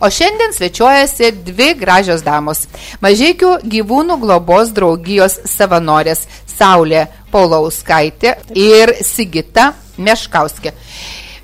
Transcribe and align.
O 0.00 0.10
šiandien 0.10 0.52
svečiuojasi 0.56 1.32
dvi 1.44 1.74
gražios 1.76 2.22
damos. 2.24 2.64
Mažiekių 3.04 3.58
gyvūnų 3.68 4.16
globos 4.22 4.70
draugijos 4.72 5.34
savanorės 5.44 6.24
Saulė 6.48 7.02
Paulauskaitė 7.32 8.32
ir 8.56 8.94
Sigita 9.04 9.74
Meškauskė. 10.00 10.72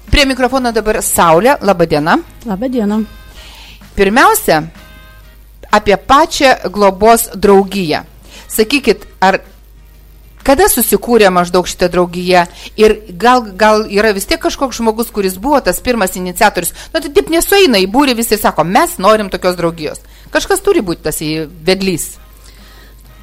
Prie 0.09 0.25
mikrofono 0.25 0.73
dabar 0.73 1.03
Saulė. 1.05 1.59
Labadiena. 1.61 2.17
Labadiena. 2.49 3.03
Pirmiausia, 3.97 4.63
apie 5.71 5.97
pačią 5.97 6.71
globos 6.73 7.29
draugiją. 7.37 8.07
Sakykit, 8.49 9.05
ar 9.21 9.43
Kada 10.47 10.69
susikūrė 10.71 11.27
maždaug 11.35 11.67
šitą 11.67 11.89
draugiją 11.91 12.45
ir 12.79 12.93
gal, 13.19 13.43
gal 13.59 13.83
yra 13.91 14.13
vis 14.15 14.29
tiek 14.31 14.39
kažkoks 14.43 14.79
žmogus, 14.79 15.11
kuris 15.15 15.41
buvo 15.43 15.59
tas 15.65 15.81
pirmas 15.83 16.15
iniciatorius, 16.19 16.71
nu 16.93 17.03
tai 17.03 17.11
taip 17.17 17.33
nesueina 17.35 17.81
į 17.83 17.89
būrį 17.91 18.15
visi 18.21 18.39
sako, 18.39 18.63
mes 18.63 18.95
norim 19.03 19.33
tokios 19.33 19.59
draugijos. 19.59 20.05
Kažkas 20.31 20.63
turi 20.63 20.85
būti 20.87 21.03
tas 21.09 21.19
vedlys. 21.67 22.13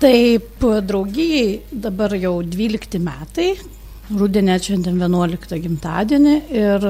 Taip, 0.04 0.66
draugijai 0.84 1.62
dabar 1.72 2.12
jau 2.20 2.42
12 2.44 3.00
metai, 3.00 3.54
rudenė 4.12 4.58
šiandien 4.60 5.00
11 5.00 5.62
gimtadienį 5.64 6.34
ir 6.52 6.90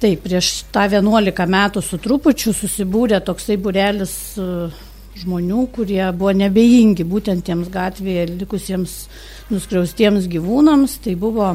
taip, 0.00 0.22
prieš 0.24 0.62
tą 0.72 0.86
11 0.88 1.44
metų 1.44 1.84
su 1.84 2.00
trupučiu 2.00 2.54
susibūrė 2.56 3.20
toksai 3.26 3.58
būrelis 3.60 4.16
žmonių, 5.18 5.66
kurie 5.74 6.02
buvo 6.16 6.32
nebejingi 6.36 7.04
būtent 7.08 7.44
tiems 7.46 7.70
gatvėje 7.72 8.28
likusiems 8.32 8.94
nuskriaustiems 9.52 10.28
gyvūnams. 10.32 10.98
Tai 11.04 11.16
buvo 11.20 11.48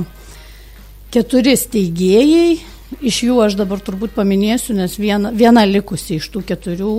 keturi 1.14 1.56
steigėjai, 1.58 2.58
iš 3.02 3.24
jų 3.28 3.40
aš 3.48 3.58
dabar 3.60 3.82
turbūt 3.84 4.14
paminėsiu, 4.18 4.76
nes 4.78 4.98
viena, 5.02 5.34
viena 5.34 5.66
likusi 5.68 6.20
iš 6.22 6.30
tų 6.34 6.44
keturių, 6.52 6.94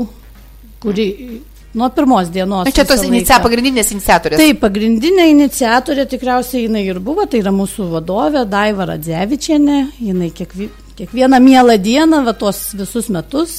kuri 0.82 1.08
nuo 1.78 1.88
pirmos 1.94 2.32
dienos. 2.34 2.70
Čia 2.74 2.86
tos 2.88 3.04
inicia, 3.06 3.38
pagrindinės 3.44 3.92
iniciatorės. 3.94 4.40
Taip, 4.40 4.60
pagrindinė 4.64 5.28
iniciatorė 5.34 6.08
tikriausiai 6.10 6.66
jinai 6.66 6.86
ir 6.88 7.02
buvo, 7.04 7.28
tai 7.30 7.42
yra 7.44 7.54
mūsų 7.54 7.90
vadovė 7.94 8.46
Daiva 8.50 8.88
Radzevičiane, 8.92 9.82
jinai 10.02 10.32
kiekvi, 10.34 10.70
kiekvieną 10.98 11.42
mielą 11.44 11.76
dieną, 11.82 12.24
va 12.26 12.34
tos 12.36 12.70
visus 12.78 13.12
metus 13.14 13.58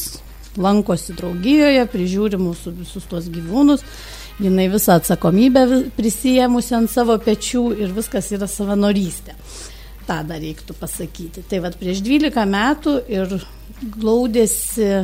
lankosi 0.58 1.14
draugijoje, 1.18 1.84
prižiūri 1.92 2.40
mūsų 2.42 2.74
visus 2.80 3.06
tuos 3.10 3.30
gyvūnus, 3.32 3.84
jinai 4.42 4.70
visą 4.72 4.98
atsakomybę 5.00 5.66
prisijėmusi 5.98 6.76
ant 6.78 6.92
savo 6.92 7.18
pečių 7.22 7.66
ir 7.78 7.94
viskas 7.96 8.32
yra 8.36 8.48
savanorystė. 8.50 9.36
Ta 10.08 10.24
dar 10.26 10.42
reiktų 10.42 10.74
pasakyti. 10.80 11.44
Tai 11.46 11.62
vad 11.68 11.78
prieš 11.78 12.02
12 12.06 12.46
metų 12.50 12.96
ir 13.12 13.36
glaudėsi 14.00 15.04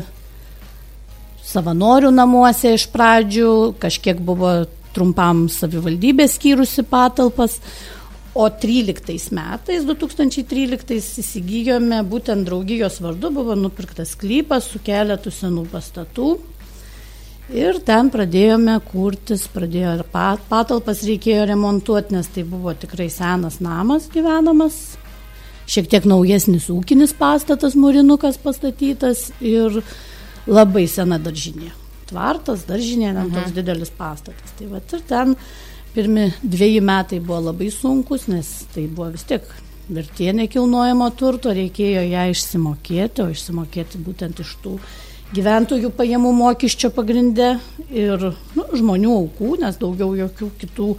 savanorių 1.46 2.10
namuose 2.16 2.74
iš 2.74 2.88
pradžių, 2.94 3.76
kažkiek 3.82 4.18
buvo 4.26 4.64
trumpam 4.96 5.46
savivaldybė 5.52 6.26
skyrusi 6.32 6.86
patalpas, 6.88 7.60
O 8.36 8.50
13 8.52 9.32
metais, 9.32 9.86
2013 9.88 11.22
įsigijome, 11.22 12.02
būtent 12.04 12.44
draugijos 12.44 12.98
vardu 13.00 13.30
buvo 13.32 13.56
nupirktas 13.56 14.12
sklypas 14.12 14.68
su 14.74 14.82
keletu 14.84 15.32
senų 15.32 15.64
pastatų. 15.72 16.34
Ir 17.56 17.78
ten 17.88 18.10
pradėjome 18.12 18.76
kurtis, 18.90 19.46
pradėjo 19.54 19.94
ir 20.00 20.04
patalpas 20.12 21.06
reikėjo 21.08 21.46
remontuoti, 21.54 22.18
nes 22.18 22.28
tai 22.34 22.44
buvo 22.50 22.74
tikrai 22.76 23.06
senas 23.14 23.62
namas 23.64 24.10
gyvenamas, 24.12 24.80
šiek 25.70 25.88
tiek 25.94 26.08
naujesnis 26.10 26.68
ūkinis 26.74 27.14
pastatas, 27.16 27.78
mūrinukas 27.80 28.42
pastatytas 28.42 29.30
ir 29.40 29.80
labai 30.50 30.90
sena 30.92 31.22
daržinė. 31.22 31.72
Tvartas, 32.10 32.68
daržinė, 32.68 33.14
ten 33.14 33.32
toks 33.32 33.48
mhm. 33.48 33.56
didelis 33.62 33.96
pastatas. 33.96 34.52
Tai 34.60 34.68
va 34.74 34.84
ir 34.84 35.08
ten 35.08 35.38
Pirmi 35.96 36.28
dviejai 36.44 36.84
metai 36.84 37.22
buvo 37.24 37.40
labai 37.48 37.70
sunkus, 37.72 38.28
nes 38.28 38.50
tai 38.74 38.84
buvo 38.92 39.14
vis 39.14 39.24
tiek 39.28 39.46
vertė 39.88 40.34
nekilnojamo 40.36 41.08
turto, 41.16 41.54
reikėjo 41.56 42.02
ją 42.10 42.26
išsimokėti, 42.34 43.24
o 43.24 43.32
išsimokėti 43.32 44.02
būtent 44.04 44.42
iš 44.44 44.56
tų 44.64 44.74
gyventojų 45.36 45.92
pajamų 45.96 46.32
mokesčio 46.36 46.92
pagrindė 46.96 47.56
ir 47.90 48.30
nu, 48.58 48.66
žmonių 48.76 49.14
aukų, 49.22 49.54
nes 49.64 49.80
daugiau 49.82 50.12
jokių 50.20 50.50
kitų 50.62 50.90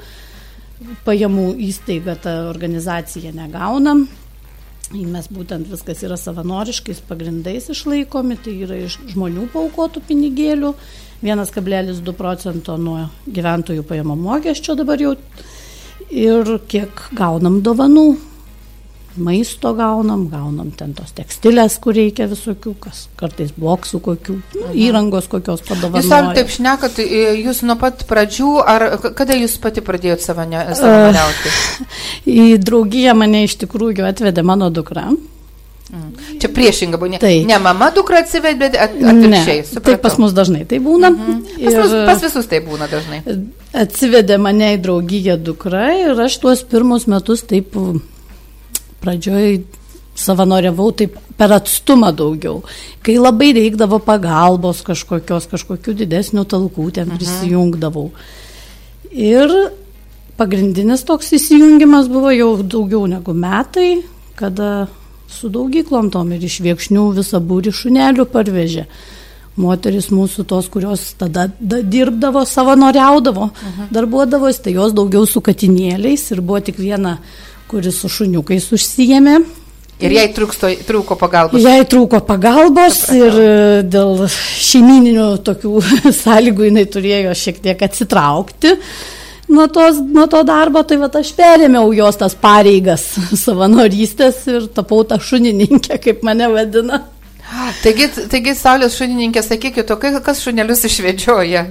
pajamų 1.06 1.50
įstaiga 1.68 2.16
ta 2.20 2.36
organizacija 2.50 3.32
negaunam. 3.36 4.06
Mes 4.94 5.26
būtent 5.28 5.66
viskas 5.66 6.04
yra 6.06 6.16
savanoriškais 6.20 7.00
pagrindais 7.08 7.68
išlaikomi, 7.72 8.36
tai 8.38 8.54
yra 8.62 8.76
iš 8.86 9.00
žmonių 9.12 9.48
paukotų 9.52 10.04
pinigėlių 10.06 10.76
1,2 11.24 12.12
procento 12.16 12.76
nuo 12.80 13.06
gyventojų 13.26 13.84
pajamų 13.88 14.16
mokesčio 14.20 14.76
dabar 14.78 15.00
jau 15.00 15.14
ir 16.12 16.56
kiek 16.68 17.06
gaunam 17.16 17.62
dovanų. 17.64 18.08
Maisto 19.16 19.70
gaunam, 19.72 20.26
gaunam 20.28 20.74
ten 20.76 20.90
tos 20.92 21.14
tekstilės, 21.16 21.78
kur 21.80 21.96
reikia 21.96 22.26
visokių, 22.28 22.74
kas 22.84 23.06
kartais 23.16 23.54
boksų 23.56 24.00
kokių, 24.04 24.34
nu, 24.58 24.66
įrangos 24.76 25.30
kokios 25.32 25.62
padovanoja. 25.64 26.02
Jūs 26.04 26.12
ar 26.12 26.28
taip 26.36 26.52
šnekat, 26.52 27.00
jūs 27.40 27.62
nuo 27.64 27.78
pat 27.80 28.04
pradžių, 28.10 28.50
ar 28.60 28.84
kada 29.16 29.38
jūs 29.38 29.56
pati 29.62 29.80
pradėjot 29.86 30.20
savanoriauti? 30.20 31.54
Į 32.44 32.58
draugiją 32.60 33.16
mane 33.16 33.46
iš 33.46 33.56
tikrųjų 33.64 34.04
atvedė 34.04 34.44
mano 34.44 34.68
dukra. 34.68 35.08
Mm. 35.86 36.38
Čia 36.42 36.48
priešinga 36.50 36.98
buvo, 36.98 37.12
ne, 37.12 37.18
tai. 37.22 37.44
ne 37.46 37.58
mama 37.62 37.92
dukra 37.94 38.18
atsivedė, 38.24 38.58
bet 38.58 38.74
at, 38.74 38.96
atvirkščiai. 38.96 39.82
Taip 39.86 40.00
pas 40.02 40.16
mus 40.18 40.34
dažnai 40.34 40.64
tai 40.66 40.80
būna. 40.82 41.12
Mm 41.12 41.26
-hmm. 41.26 41.42
pas, 41.64 41.72
ir, 41.72 41.78
mus, 41.78 41.94
pas 42.08 42.22
visus 42.26 42.46
tai 42.50 42.60
būna 42.64 42.88
dažnai. 42.90 43.22
Atsivedė 43.72 44.38
mane 44.38 44.72
į 44.74 44.80
draugiją 44.82 45.36
dukra 45.38 45.86
ir 45.94 46.20
aš 46.26 46.38
tuos 46.42 46.64
pirmus 46.64 47.06
metus 47.06 47.46
taip 47.46 47.76
pradžioj 49.00 49.62
savanoriavau 50.16 50.90
taip 50.96 51.16
per 51.36 51.52
atstumą 51.52 52.10
daugiau. 52.16 52.62
Kai 53.02 53.16
labai 53.20 53.52
reikdavo 53.52 53.98
pagalbos 53.98 54.82
kažkokios, 54.82 55.46
kažkokių 55.52 55.94
didesnių 56.02 56.44
talkų 56.44 56.90
ten 56.98 57.08
mhm. 57.08 57.16
prisijungdavau. 57.16 58.10
Ir 59.12 59.52
pagrindinis 60.36 61.04
toks 61.04 61.32
įsijungimas 61.32 62.08
buvo 62.12 62.30
jau 62.34 62.56
daugiau 62.62 63.06
negu 63.06 63.32
metai, 63.32 64.02
kada 64.34 64.88
su 65.28 65.48
daugyklom 65.52 66.10
tom 66.14 66.32
ir 66.32 66.44
iš 66.44 66.60
viekšnių 66.64 67.06
visą 67.18 67.40
būrį 67.42 67.72
šunelių 67.74 68.26
parvežė. 68.32 68.86
Moteris 69.56 70.10
mūsų 70.12 70.44
tos, 70.44 70.68
kurios 70.68 71.14
tada 71.16 71.46
da, 71.58 71.80
dirbdavo, 71.80 72.44
savanoriaudavo, 72.44 73.46
uh 73.48 73.68
-huh. 73.68 73.86
darbuodavosi, 73.90 74.62
tai 74.62 74.72
jos 74.72 74.92
daugiau 74.92 75.26
su 75.26 75.40
katinėliais 75.40 76.30
ir 76.32 76.40
buvo 76.40 76.60
tik 76.60 76.76
viena, 76.78 77.18
kuris 77.68 78.00
su 78.00 78.08
šuniukais 78.08 78.72
užsijėmė. 78.72 79.40
Ir 80.00 80.12
jai 80.12 80.28
trūksto, 80.28 80.68
trūko 80.88 81.16
pagalbos. 81.16 81.62
Jai 81.62 81.84
trūko 81.84 82.20
pagalbos 82.20 82.98
Supratau. 83.00 83.16
ir 83.16 83.32
e, 83.40 83.82
dėl 83.82 84.28
šeimininių 84.60 85.38
tokių 85.38 85.82
sąlygų 86.22 86.64
jinai 86.64 86.84
turėjo 86.84 87.32
šiek 87.34 87.62
tiek 87.64 87.82
atsitraukti. 87.82 88.72
Uh, 88.72 89.25
nuo, 89.48 89.66
tos, 89.68 89.98
nuo 90.00 90.26
to 90.26 90.42
darbo, 90.46 90.82
tai 90.82 90.98
va 91.00 91.08
aš 91.20 91.32
perėmiau 91.38 91.92
jos 91.96 92.18
tas 92.20 92.36
pareigas 92.38 93.04
savanorystės 93.44 94.42
ir 94.52 94.70
tapau 94.74 95.04
tą 95.08 95.20
šunininkę, 95.22 96.00
kaip 96.02 96.24
mane 96.26 96.50
vadina. 96.52 97.02
Taigi, 97.82 98.08
taigi 98.26 98.56
Saulės 98.58 98.96
šunininkė, 98.98 99.42
sakykit, 99.46 99.92
kas 100.24 100.40
šunelius 100.42 100.82
išvedžioja? 100.88 101.68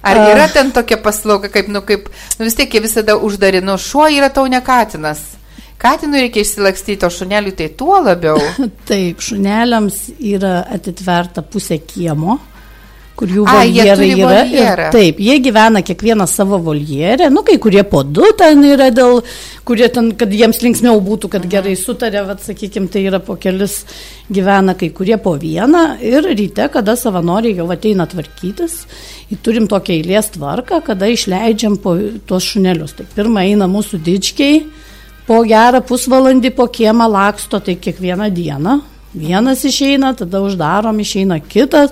Ar 0.00 0.18
yra 0.32 0.48
ten 0.50 0.72
tokia 0.72 0.96
paslauga, 0.98 1.50
kaip, 1.52 1.68
nu, 1.70 1.84
kaip, 1.86 2.08
nu, 2.38 2.46
vis 2.46 2.56
tiek 2.58 2.72
jie 2.72 2.80
visada 2.82 3.18
uždari, 3.20 3.60
nu, 3.62 3.76
šuo 3.78 4.08
yra 4.10 4.30
tau 4.32 4.48
ne 4.50 4.58
katinas. 4.64 5.20
Katinui 5.80 6.24
reikia 6.24 6.42
išsilakstyti, 6.42 7.06
o 7.06 7.12
šuneliui 7.12 7.54
tai 7.56 7.68
tuo 7.76 8.00
labiau. 8.02 8.40
Taip, 8.90 9.22
šuneliams 9.24 10.08
yra 10.18 10.64
atitverta 10.74 11.44
pusė 11.46 11.78
kiemo 11.84 12.40
kur 13.20 13.28
jų 13.28 13.44
voljerai 13.44 14.08
yra. 14.16 14.40
Ir, 14.48 14.82
taip, 14.94 15.20
jie 15.20 15.36
gyvena 15.44 15.82
kiekvieną 15.84 16.24
savo 16.30 16.58
voljerę, 16.64 17.28
nu 17.32 17.42
kai 17.46 17.58
kurie 17.60 17.82
po 17.84 18.00
du 18.04 18.30
ten 18.38 18.64
yra 18.64 18.88
dėl, 18.94 19.20
kurie 19.68 19.90
ten, 19.92 20.12
kad 20.18 20.32
jiems 20.32 20.62
linksmiau 20.64 21.02
būtų, 21.04 21.28
kad 21.34 21.44
mhm. 21.44 21.52
gerai 21.52 21.76
sutarė, 21.76 22.24
vad 22.28 22.40
sakykime, 22.44 22.88
tai 22.92 23.04
yra 23.10 23.20
po 23.24 23.36
kelis 23.40 23.82
gyvena, 24.32 24.74
kai 24.78 24.88
kurie 24.96 25.18
po 25.20 25.34
vieną 25.40 25.84
ir 26.06 26.30
ryte, 26.32 26.70
kada 26.72 26.96
savanoriai 26.96 27.58
jau 27.60 27.68
ateina 27.74 28.08
tvarkytis, 28.08 28.84
turim 29.44 29.68
tokią 29.70 29.98
eilės 29.98 30.32
tvarką, 30.38 30.80
kada 30.86 31.10
išleidžiam 31.10 31.76
po 31.82 31.98
tuos 32.28 32.48
šunelius. 32.48 32.96
Tai 32.96 33.08
pirmą 33.16 33.44
eina 33.50 33.68
mūsų 33.70 34.00
dičkiai, 34.06 34.64
po 35.28 35.42
gerą 35.46 35.84
pusvalandį 35.86 36.54
po 36.56 36.70
kiemą 36.72 37.10
laksto, 37.10 37.60
tai 37.60 37.76
kiekvieną 37.76 38.32
dieną. 38.34 38.80
Vienas 39.10 39.64
išeina, 39.66 40.12
tada 40.14 40.38
uždarom, 40.46 40.98
išeina 41.02 41.40
kitas 41.42 41.90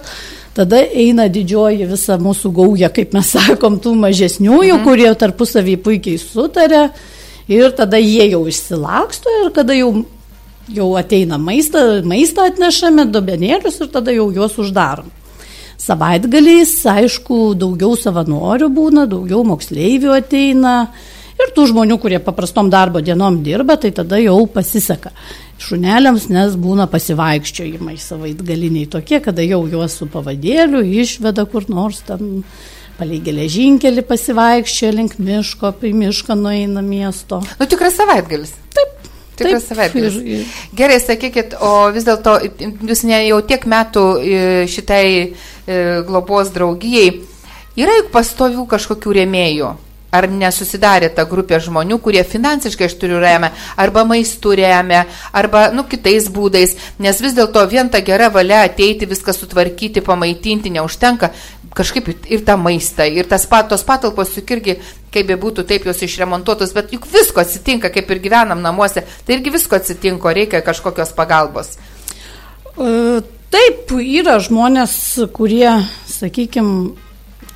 Tada 0.58 0.81
eina 0.82 1.28
didžioji 1.31 1.87
visa 1.87 2.16
mūsų 2.19 2.50
gauja, 2.56 2.88
kaip 2.90 3.12
mes 3.14 3.28
sakom, 3.37 3.76
tų 3.78 3.94
mažesniųjų, 4.00 4.75
mhm. 4.75 4.84
kurie 4.87 5.10
tarpusavį 5.14 5.78
puikiai 5.84 6.19
sutarė. 6.19 6.88
Ir 7.49 7.70
tada 7.72 7.96
jie 7.96 8.26
jau 8.28 8.43
išsilaksto 8.50 9.32
ir 9.44 9.52
kada 9.56 9.76
jau 9.78 9.93
jau 10.69 10.88
ateina 11.00 11.38
maistą, 11.40 12.02
maistą 12.05 12.49
atnešame, 12.50 13.06
dobenėlius 13.12 13.81
ir 13.81 13.93
tada 13.93 14.12
jau 14.14 14.28
juos 14.34 14.58
uždarom. 14.60 15.08
Savaitgaliais, 15.78 16.72
aišku, 16.90 17.55
daugiau 17.56 17.94
savanorių 17.96 18.69
būna, 18.75 19.06
daugiau 19.08 19.44
moksleivių 19.46 20.10
ateina 20.16 20.75
ir 21.43 21.52
tų 21.56 21.67
žmonių, 21.73 21.99
kurie 22.02 22.19
paprastom 22.23 22.70
darbo 22.70 23.00
dienom 23.05 23.40
dirba, 23.46 23.76
tai 23.81 23.90
tada 23.94 24.19
jau 24.20 24.38
pasiseka. 24.50 25.12
Šuneliams, 25.58 26.29
nes 26.31 26.55
būna 26.58 26.87
pasivaikščiojimai 26.90 27.96
savaitgaliniai 27.99 28.87
tokie, 28.90 29.19
kada 29.25 29.43
jau 29.43 29.64
juos 29.70 29.96
su 29.99 30.06
pavadėliu 30.11 30.85
išveda 31.02 31.44
kur 31.50 31.67
nors 31.70 32.02
ten 32.06 32.43
palei 32.99 33.20
geležinkelį 33.23 34.02
pasivaikščioja 34.06 34.93
link 34.94 35.19
miško, 35.23 35.73
į 35.87 35.93
mišką 35.94 36.35
nueina 36.38 36.82
miesto. 36.82 37.41
Nu, 37.61 37.67
tikras 37.70 37.94
savaitgalis. 37.99 38.55
Taip. 38.75 38.94
Tikras 39.38 39.69
savaitgalis. 39.70 40.17
ir- 40.19 40.41
ir- 40.41 40.46
Gerai, 40.75 40.99
sakykit, 41.02 41.55
o 41.62 41.91
vis 41.94 42.02
dėlto 42.06 42.38
jūs 42.91 43.05
ne 43.06 43.20
jau 43.29 43.38
tiek 43.46 43.67
metų 43.70 44.06
e, 44.19 44.41
šitai 44.67 45.05
e, 45.14 46.02
globos 46.08 46.50
draugijai, 46.55 47.20
yra 47.79 47.94
juk 48.00 48.11
pastovių 48.14 48.67
kažkokių 48.67 49.14
rėmėjų. 49.20 49.70
Ar 50.10 50.25
nesusidarė 50.32 51.10
ta 51.12 51.26
grupė 51.28 51.58
žmonių, 51.60 51.99
kurie 52.00 52.22
finansiškai 52.25 52.87
aš 52.88 52.94
turiu 52.96 53.19
remia, 53.20 53.50
arba 53.76 54.06
maistų 54.08 54.55
remia, 54.56 55.02
arba, 55.37 55.66
nu, 55.76 55.84
kitais 55.84 56.31
būdais, 56.32 56.78
nes 56.99 57.20
vis 57.20 57.37
dėlto 57.37 57.60
vien 57.69 57.90
ta 57.93 58.00
gera 58.00 58.31
valia 58.32 58.62
ateiti, 58.64 59.08
viską 59.10 59.34
sutvarkyti, 59.37 60.00
pamaitinti 60.00 60.72
neužtenka, 60.72 61.28
kažkaip 61.76 62.08
ir- 62.08 62.44
tą 62.46 62.56
maistą, 62.56 63.05
ir 63.05 63.28
tas 63.28 63.44
pat, 63.46 63.69
tos 63.69 63.84
patalpos 63.84 64.32
juk 64.32 64.49
irgi, 64.56 64.78
kaip 65.12 65.26
be 65.28 65.37
būtų, 65.37 65.66
taip 65.69 65.84
jos 65.84 66.00
išremontuotos, 66.00 66.72
bet 66.72 66.93
juk 66.93 67.05
visko 67.12 67.44
atsitinka, 67.44 67.93
kaip 67.93 68.10
ir 68.10 68.19
gyvenam 68.25 68.62
namuose, 68.64 69.05
tai 69.26 69.37
irgi 69.37 69.52
visko 69.52 69.76
atsitinka, 69.76 70.32
reikia 70.32 70.64
kažkokios 70.64 71.12
pagalbos. 71.12 71.76
E, 72.81 73.20
Taip, 73.49 73.94
yra 73.96 74.34
žmonės, 74.44 74.93
kurie, 75.32 75.70
sakykime, 76.05 76.90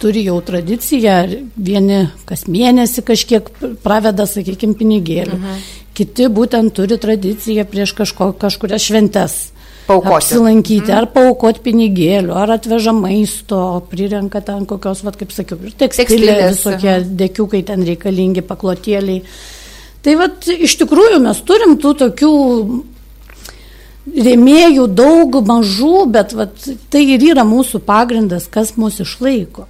turi 0.02 0.24
jau 0.26 0.40
tradiciją, 0.44 1.16
vieni 1.56 2.02
kas 2.28 2.44
mėnesį 2.50 3.04
kažkiek 3.06 3.48
praveda, 3.84 4.26
sakykime, 4.28 4.76
pinigėlių. 4.78 5.38
Mhm. 5.38 5.64
Kiti 5.92 6.28
būtent 6.32 6.72
turi 6.74 6.96
tradiciją 6.98 7.66
prieš 7.68 7.92
kažko, 7.98 8.32
kažkurias 8.40 8.86
šventes. 8.88 9.40
Paaukoti. 9.82 10.14
Apsilankyti, 10.14 10.86
mhm. 10.86 10.94
ar 10.94 11.08
paukoti 11.10 11.62
pinigėlių, 11.64 12.36
ar 12.38 12.54
atveža 12.54 12.94
maisto, 12.94 13.58
prirenka 13.90 14.40
ten 14.44 14.62
kokios, 14.70 15.02
vat, 15.06 15.18
kaip 15.20 15.34
sakiau, 15.34 15.58
ir 15.66 15.74
tekstilė, 15.78 16.36
visokie 16.52 17.00
dėkiukai 17.22 17.64
ten 17.66 17.82
reikalingi, 17.86 18.44
paklotėliai. 18.46 19.24
Tai 20.02 20.14
vat, 20.18 20.46
iš 20.50 20.78
tikrųjų 20.80 21.18
mes 21.22 21.42
turim 21.46 21.76
tų 21.82 21.92
tokių 21.98 22.32
rėmėjų 24.10 24.86
daug 24.90 25.36
mažų, 25.46 26.06
bet 26.14 26.32
vat, 26.34 26.64
tai 26.90 27.04
ir 27.14 27.22
yra 27.32 27.44
mūsų 27.46 27.82
pagrindas, 27.86 28.48
kas 28.50 28.74
mus 28.78 28.98
išlaiko. 29.02 29.68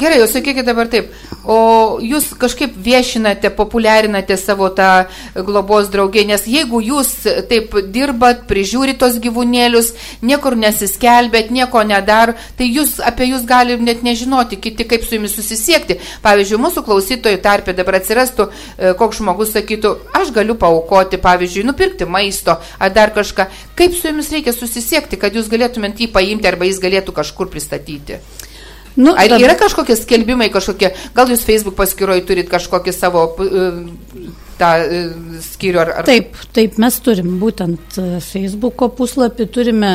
Gerai, 0.00 0.16
jūs 0.22 0.32
sakykite 0.32 0.64
dabar 0.64 0.88
taip, 0.88 1.10
o 1.44 1.98
jūs 2.00 2.30
kažkaip 2.40 2.72
viešinate, 2.80 3.50
populiarinate 3.52 4.36
savo 4.40 4.70
tą 4.72 5.04
globos 5.44 5.90
draugį, 5.92 6.22
nes 6.30 6.46
jeigu 6.48 6.80
jūs 6.86 7.10
taip 7.50 7.74
dirbat, 7.92 8.46
prižiūrit 8.48 8.96
tos 9.02 9.18
gyvūnėlius, 9.20 9.92
niekur 10.24 10.56
nesiskelbėt, 10.56 11.52
nieko 11.52 11.84
nedar, 11.84 12.32
tai 12.56 12.70
jūs 12.70 12.96
apie 13.04 13.28
jūs 13.34 13.44
gali 13.48 13.76
net 13.80 14.00
nežinoti, 14.06 14.56
kiti 14.64 14.88
kaip 14.88 15.04
su 15.04 15.18
jumis 15.18 15.36
susisiekti. 15.36 15.98
Pavyzdžiui, 16.24 16.62
mūsų 16.64 16.84
klausytojų 16.88 17.42
tarpė 17.44 17.76
dabar 17.76 18.00
atsirastų, 18.00 18.48
e, 18.48 18.94
koks 18.96 19.20
žmogus 19.20 19.52
sakytų, 19.56 19.94
aš 20.16 20.32
galiu 20.36 20.56
paukoti, 20.60 21.20
pavyzdžiui, 21.20 21.66
nupirkti 21.68 22.08
maisto 22.08 22.56
ar 22.78 22.94
dar 22.96 23.12
kažką. 23.12 23.50
Kaip 23.76 23.98
su 23.98 24.08
jumis 24.08 24.32
reikia 24.32 24.56
susisiekti, 24.56 25.20
kad 25.20 25.36
jūs 25.36 25.52
galėtumėt 25.52 26.00
jį 26.00 26.14
paimti 26.14 26.48
arba 26.48 26.70
jis 26.70 26.80
galėtų 26.80 27.20
kažkur 27.20 27.52
pristatyti? 27.52 28.22
Nu, 28.96 29.14
Ar 29.14 29.30
dab- 29.30 29.42
yra 29.44 29.54
kažkokie 29.58 29.94
skelbimai, 29.98 30.50
kažkokie, 30.50 30.92
gal 31.14 31.30
jūs 31.30 31.44
Facebook 31.46 31.76
paskyroje 31.78 32.24
turit 32.26 32.50
kažkokį 32.50 32.94
savo 32.94 33.22
e, 33.38 33.68
tą 34.60 34.70
e, 34.82 35.00
skyrių 35.44 35.80
ar... 35.84 35.92
ar... 36.00 36.08
Taip, 36.08 36.34
taip, 36.56 36.76
mes 36.82 36.98
turim 37.04 37.38
būtent 37.40 37.98
e, 38.00 38.08
Facebooko 38.24 38.90
puslapį, 38.98 39.46
turime 39.54 39.92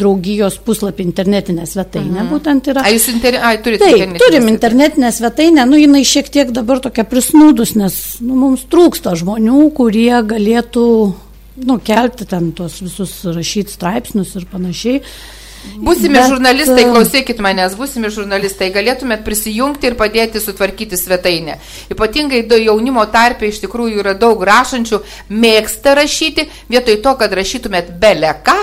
draugijos 0.00 0.56
puslapį 0.64 1.04
internetinę 1.04 1.66
svetainę, 1.68 2.22
mhm. 2.22 2.30
būtent 2.32 2.70
yra. 2.72 2.84
A, 2.86 2.92
jūs 2.94 3.10
inter... 3.12 3.36
A, 3.36 3.52
turite 3.60 3.84
Taip, 3.84 3.96
internetinę 3.96 4.22
turim 4.22 4.38
svetainę. 4.38 4.54
internetinę 4.56 5.12
svetainę, 5.16 5.66
nu 5.68 5.80
jinai 5.80 6.04
šiek 6.08 6.30
tiek 6.32 6.54
dabar 6.56 6.80
tokia 6.82 7.04
prisnūdus, 7.08 7.74
nes 7.78 7.98
nu, 8.24 8.38
mums 8.40 8.64
trūksta 8.72 9.12
žmonių, 9.20 9.66
kurie 9.76 10.14
galėtų 10.30 10.86
nu, 11.66 11.76
kelti 11.84 12.26
ten 12.28 12.54
tuos 12.56 12.80
visus 12.80 13.20
rašyti 13.28 13.76
straipsnius 13.76 14.32
ir 14.40 14.48
panašiai. 14.50 15.02
Būsimi 15.80 16.16
Bet, 16.16 16.30
žurnalistai, 16.32 16.84
e, 16.86 16.88
klausykit 16.88 17.40
manęs, 17.44 17.76
būsimi 17.78 18.10
žurnalistai, 18.12 18.70
galėtumėt 18.72 19.24
prisijungti 19.26 19.90
ir 19.90 19.96
padėti 19.98 20.40
sutvarkyti 20.40 20.96
svetainę. 20.96 21.58
Ypatingai 21.92 22.42
jaunimo 22.64 23.04
tarpe 23.12 23.48
iš 23.48 23.60
tikrųjų 23.64 24.00
yra 24.00 24.14
daug 24.16 24.40
rašančių, 24.40 25.02
mėgsta 25.28 25.94
rašyti, 25.98 26.48
vietoj 26.72 27.00
to, 27.04 27.14
kad 27.20 27.36
rašytumėt 27.36 27.92
beleką, 28.00 28.56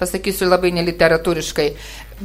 pasakysiu 0.00 0.48
labai 0.48 0.70
neliteratūriškai, 0.78 1.68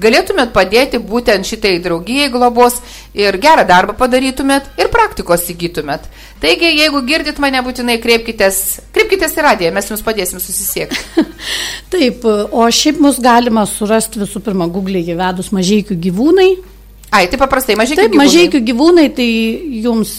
galėtumėt 0.01 0.51
padėti 0.55 0.99
būtent 0.99 1.47
šitai 1.47 1.77
draugijai 1.83 2.29
globos 2.33 2.79
ir 3.15 3.37
gerą 3.41 3.65
darbą 3.67 3.95
padarytumėt 3.99 4.67
ir 4.81 4.91
praktikos 4.93 5.47
įgytumėt. 5.53 6.05
Taigi, 6.43 6.67
jeigu 6.81 7.01
girdit 7.07 7.39
mane, 7.41 7.61
būtinai 7.65 7.95
kreipkitės, 8.03 8.61
kreipkitės 8.95 9.37
į 9.39 9.45
radiją, 9.47 9.73
mes 9.75 9.89
jums 9.89 10.03
padėsim 10.05 10.41
susisiekti. 10.43 11.25
Taip, 11.93 12.25
o 12.25 12.67
šiaip 12.67 12.99
mus 13.01 13.21
galima 13.23 13.65
surasti 13.69 14.21
visų 14.21 14.43
pirma 14.45 14.67
Google 14.71 15.01
įvedus 15.01 15.53
mažiekių 15.55 15.97
gyvūnai. 16.07 16.49
Ai, 17.15 17.29
tai 17.31 17.39
paprastai, 17.39 17.77
mažai 17.79 17.95
Taip, 17.95 18.15
mažiekių 18.19 18.59
gyvūnai, 18.65 19.07
tai 19.15 19.27
jums 19.85 20.17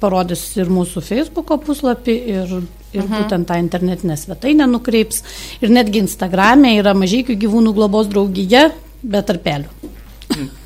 parodys 0.00 0.44
ir 0.56 0.70
mūsų 0.72 1.02
Facebook'o 1.04 1.58
puslapį, 1.60 2.14
ir, 2.32 2.52
ir 2.94 3.02
mhm. 3.02 3.14
būtent 3.14 3.48
tą 3.50 3.58
internetinę 3.60 4.16
svetainę 4.16 4.68
nukreips. 4.70 5.20
Ir 5.60 5.74
netgi 5.74 6.00
Instagram'e 6.06 6.78
yra 6.78 6.94
mažiekių 6.96 7.36
gyvūnų 7.42 7.74
globos 7.76 8.08
draugija, 8.08 8.70
be 9.02 9.22
tarpelių. 9.22 9.92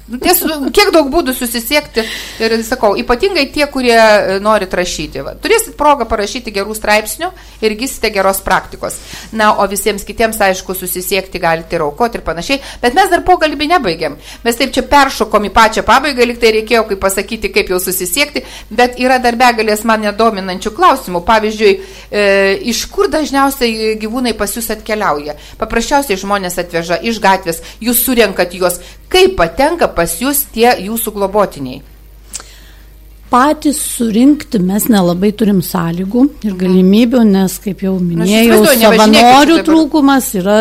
Ties, 0.03 0.41
kiek 0.75 0.89
daug 0.91 1.07
būdų 1.13 1.31
susisiekti 1.37 2.03
ir 2.43 2.55
sakau, 2.67 2.97
ypatingai 2.99 3.45
tie, 3.55 3.63
kurie 3.71 3.95
e, 3.95 4.39
norit 4.43 4.73
rašyti. 4.75 5.23
Va. 5.23 5.37
Turėsit 5.39 5.77
progą 5.79 6.09
parašyti 6.11 6.51
gerų 6.55 6.75
straipsnių 6.75 7.29
ir 7.63 7.77
gysite 7.79 8.11
geros 8.11 8.41
praktikos. 8.43 8.97
Na, 9.31 9.53
o 9.63 9.67
visiems 9.71 10.03
kitiems, 10.09 10.41
aišku, 10.43 10.75
susisiekti 10.75 11.39
galite 11.43 11.79
ir 11.79 11.85
aukoti 11.87 12.19
ir 12.19 12.25
panašiai. 12.27 12.59
Bet 12.83 12.97
mes 12.99 13.13
dar 13.13 13.23
pokalbį 13.29 13.69
nebaigėm. 13.77 14.17
Mes 14.43 14.59
taip 14.59 14.75
čia 14.75 14.83
peršokom 14.91 15.47
į 15.47 15.53
pačią 15.55 15.85
pabaigą, 15.87 16.27
lyg 16.27 16.43
tai 16.43 16.51
reikėjo 16.59 16.83
kaip 16.91 17.03
pasakyti, 17.05 17.53
kaip 17.55 17.71
jau 17.71 17.79
susisiekti, 17.83 18.43
bet 18.75 18.99
yra 18.99 19.21
dar 19.23 19.39
begalės 19.39 19.87
man 19.87 20.03
nedominančių 20.09 20.75
klausimų. 20.81 21.23
Pavyzdžiui, 21.31 21.77
e, 22.11 22.27
iš 22.75 22.83
kur 22.91 23.07
dažniausiai 23.13 23.95
gyvūnai 24.03 24.35
pas 24.35 24.59
jūs 24.59 24.73
atkeliauja? 24.75 25.39
Paprasčiausiai 25.63 26.19
žmonės 26.19 26.59
atveža 26.59 26.99
iš 27.07 27.23
gatvės, 27.23 27.63
jūs 27.79 28.03
surenkat 28.03 28.59
juos. 28.59 28.83
Kaip 29.13 29.35
patenka 29.37 29.89
pas 29.93 30.13
jūs 30.21 30.47
tie 30.55 30.71
jūsų 30.87 31.13
globotiniai? 31.17 31.83
Patys 33.33 33.79
surinkti 33.81 34.59
mes 34.61 34.87
nelabai 34.93 35.31
turim 35.33 35.63
sąlygų 35.65 36.27
ir 36.45 36.57
galimybių, 36.61 37.23
nes, 37.25 37.55
kaip 37.65 37.81
jau 37.85 37.95
minėjau, 37.97 38.59
nevažinėkit 38.61 38.83
savanorių 38.83 39.57
trūkumas 39.69 40.29
yra 40.37 40.57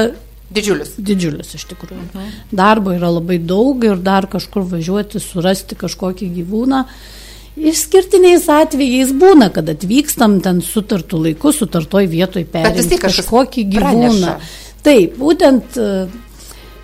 Didžiulis. 0.51 0.93
didžiulis 0.99 1.51
iš 1.57 1.65
tikrųjų. 1.71 2.23
Darbo 2.51 2.93
yra 2.95 3.11
labai 3.11 3.39
daug 3.39 3.83
ir 3.87 3.99
dar 4.03 4.27
kažkur 4.31 4.63
važiuoti, 4.71 5.19
surasti 5.23 5.75
kažkokį 5.79 6.31
gyvūną. 6.39 6.85
Išskirtiniais 7.59 8.47
atvejais 8.47 9.11
būna, 9.19 9.49
kad 9.51 9.67
atvykstam 9.71 10.39
ten 10.43 10.63
sutartų 10.63 11.19
laiku, 11.25 11.51
sutartoj 11.55 12.07
vietoj 12.07 12.47
perimti 12.51 12.99
kažkokį 13.03 13.65
praneša. 13.75 14.11
gyvūną. 14.11 14.35
Taip, 14.87 15.17
būtent 15.19 15.75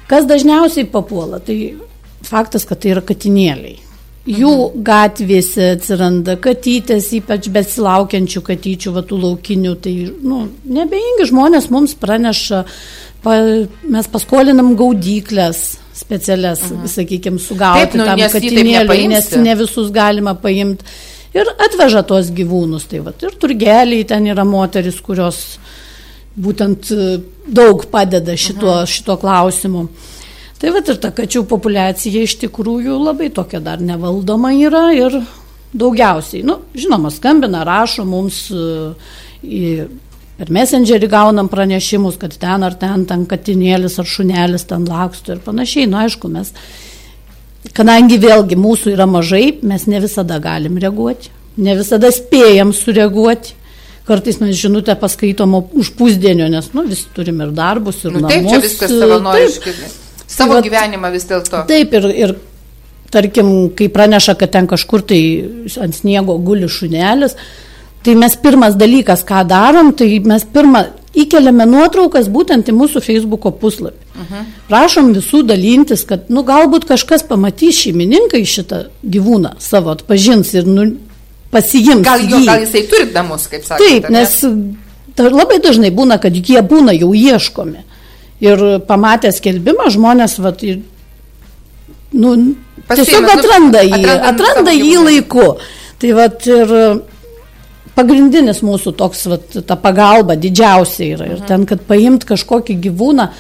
kas 0.10 0.28
dažniausiai 0.30 0.88
papuola, 0.92 1.40
tai 1.44 1.76
faktas, 2.26 2.66
kad 2.68 2.82
tai 2.82 2.96
yra 2.96 3.04
katinėliai. 3.06 3.78
Jų 4.28 4.52
mhm. 4.52 4.84
gatvėse 4.84 5.72
atsiranda 5.78 6.36
katytės, 6.44 7.14
ypač 7.16 7.48
besilaukiančių 7.54 8.42
katyčių, 8.50 8.94
vatų 8.98 9.20
laukinių. 9.24 9.76
Tai, 9.84 9.94
nu, 10.28 10.40
nebeingi 10.68 11.30
žmonės 11.30 11.70
mums 11.72 11.96
praneša, 12.00 12.64
pa, 13.24 13.38
mes 13.88 14.10
paskolinam 14.12 14.74
gaudyklės 14.80 15.78
specialias, 15.98 16.66
mhm. 16.68 16.90
sakykime, 16.92 17.40
sugauti 17.40 17.94
Taip, 17.94 18.02
nu, 18.02 18.10
tam 18.10 18.26
katinėliui, 18.36 19.08
nes 19.14 19.32
ne 19.40 19.56
visus 19.64 19.94
galima 19.96 20.36
paimti. 20.40 20.98
Ir 21.38 21.48
atveža 21.54 22.04
tuos 22.08 22.30
gyvūnus. 22.34 22.88
Tai 22.90 23.04
vat, 23.08 23.24
ir 23.24 23.36
turgeliai 23.40 24.04
ten 24.08 24.28
yra 24.28 24.46
moteris, 24.48 25.00
kurios 25.04 25.58
būtent 26.38 26.92
e, 26.94 27.20
daug 27.48 27.86
padeda 27.92 28.36
šituo, 28.38 28.84
Mhm. 28.84 28.92
šituo 28.94 29.18
klausimu. 29.18 29.88
Tai 30.58 30.72
vat 30.74 30.90
ir 30.90 30.98
ta 30.98 31.12
kačių 31.12 31.44
populiacija 31.46 32.24
iš 32.24 32.40
tikrųjų 32.42 32.98
labai 32.98 33.30
tokia 33.30 33.60
dar 33.62 33.78
nevaldoma 33.78 34.54
yra 34.58 34.88
ir 34.94 35.22
daugiausiai, 35.78 36.44
nu, 36.44 36.60
žinoma, 36.74 37.12
skambina, 37.12 37.64
rašo 37.68 38.06
mums 38.06 38.48
e, 38.52 38.94
į 39.44 39.88
per 40.38 40.52
messengerį 40.54 41.10
gaunam 41.10 41.50
pranešimus, 41.50 42.18
kad 42.22 42.36
ten 42.38 42.64
ar 42.64 42.76
ten, 42.78 43.06
ten 43.10 43.26
katinėlis 43.30 43.98
ar 44.00 44.06
šunelis 44.06 44.68
ten 44.70 44.86
laksto 44.86 45.34
ir 45.34 45.42
panašiai. 45.46 45.88
Na, 45.90 45.98
nu, 45.98 46.04
aišku, 46.06 46.30
mes, 46.30 46.54
kadangi 47.74 48.20
vėlgi 48.22 48.58
mūsų 48.60 48.94
yra 48.94 49.08
mažai, 49.10 49.58
mes 49.66 49.88
ne 49.90 50.02
visada 50.04 50.38
galim 50.40 50.78
reaguoti, 50.82 51.34
ne 51.58 51.78
visada 51.78 52.12
spėjam 52.14 52.74
sureaguoti. 52.74 53.56
Kartais 54.08 54.40
mes 54.40 54.56
žinutę 54.56 54.96
paskaitom 55.00 55.56
už 55.76 55.92
pusdienio, 56.00 56.48
nes 56.52 56.70
nu, 56.74 56.86
visi 56.88 57.08
turim 57.16 57.42
ir 57.44 57.54
darbus, 57.56 58.04
ir 58.06 58.14
nu, 58.16 58.24
namus. 58.24 58.34
Taip, 58.34 58.50
čia 58.52 58.60
viskas 58.64 58.94
savanoriškai. 58.94 59.74
Savo 60.28 60.58
tai, 60.58 60.64
gyvenimą 60.68 61.12
vis 61.12 61.28
dėlto. 61.28 61.64
Taip, 61.68 61.96
ir, 62.00 62.10
ir 62.26 62.36
tarkim, 63.12 63.52
kai 63.76 63.90
praneša, 63.92 64.38
kad 64.40 64.56
ten 64.56 64.68
kažkur 64.68 65.04
tai 65.08 65.22
ant 65.84 65.96
sniego 65.96 66.38
guli 66.44 66.72
šunelis, 66.72 67.36
Tai 68.08 68.14
mes 68.16 68.38
pirmas 68.40 68.78
dalykas, 68.80 69.20
ką 69.28 69.42
darom, 69.44 69.90
tai 69.92 70.06
mes 70.24 70.46
pirmą 70.54 70.86
įkeliame 71.18 71.66
nuotraukas 71.68 72.30
būtent 72.32 72.70
į 72.72 72.76
mūsų 72.78 73.02
Facebook'o 73.04 73.52
puslapį. 73.60 73.98
Uh 74.14 74.22
mhm. 74.22 74.28
-huh. 74.34 74.46
Prašom 74.70 75.10
visų 75.14 75.42
dalintis, 75.44 76.06
kad, 76.08 76.30
nu, 76.30 76.44
galbūt 76.48 76.86
kažkas 76.88 77.24
pamatys 77.28 77.82
šeimininkai 77.82 78.46
šitą 78.46 78.86
gyvūną 79.04 79.58
savo 79.60 79.92
atpažins 79.92 80.54
ir 80.54 80.66
nu, 80.66 80.86
pasijims. 81.54 82.04
Gal, 82.06 82.24
jo, 82.28 82.42
gal 82.46 82.64
jisai 82.66 82.84
turi 82.92 83.10
namus, 83.14 83.48
kaip 83.52 83.66
sakė. 83.68 83.84
Taip, 83.84 84.10
nes 84.14 84.38
ne? 84.48 85.30
labai 85.34 85.60
dažnai 85.64 85.92
būna, 85.96 86.20
kad 86.22 86.36
jie 86.36 86.62
būna 86.62 86.96
jau 86.98 87.14
ieškomi. 87.18 87.84
Ir 88.46 88.64
pamatę 88.86 89.32
skelbimą 89.34 89.90
žmonės, 89.96 90.38
vat, 90.44 90.62
ir, 90.62 90.84
nu, 92.14 92.36
Pasiėmė, 92.88 93.04
tiesiog 93.04 93.26
nu, 93.26 93.32
atranda 93.34 93.84
jį, 93.84 93.98
atranda, 93.98 94.32
atranda 94.32 94.74
jį 94.76 94.98
laiku. 95.08 95.48
Tai 95.98 96.12
vat 96.20 96.46
ir 96.46 96.74
pagrindinis 97.98 98.62
mūsų 98.66 98.94
toks, 99.00 99.26
vat, 99.32 99.58
ta 99.68 99.78
pagalba 99.82 100.38
didžiausia 100.38 101.10
yra. 101.16 101.30
Ir 101.32 101.40
mhm. 101.40 101.48
ten, 101.50 101.66
kad 101.70 101.84
paimt 101.90 102.28
kažkokį 102.30 102.78
gyvūną, 102.86 103.32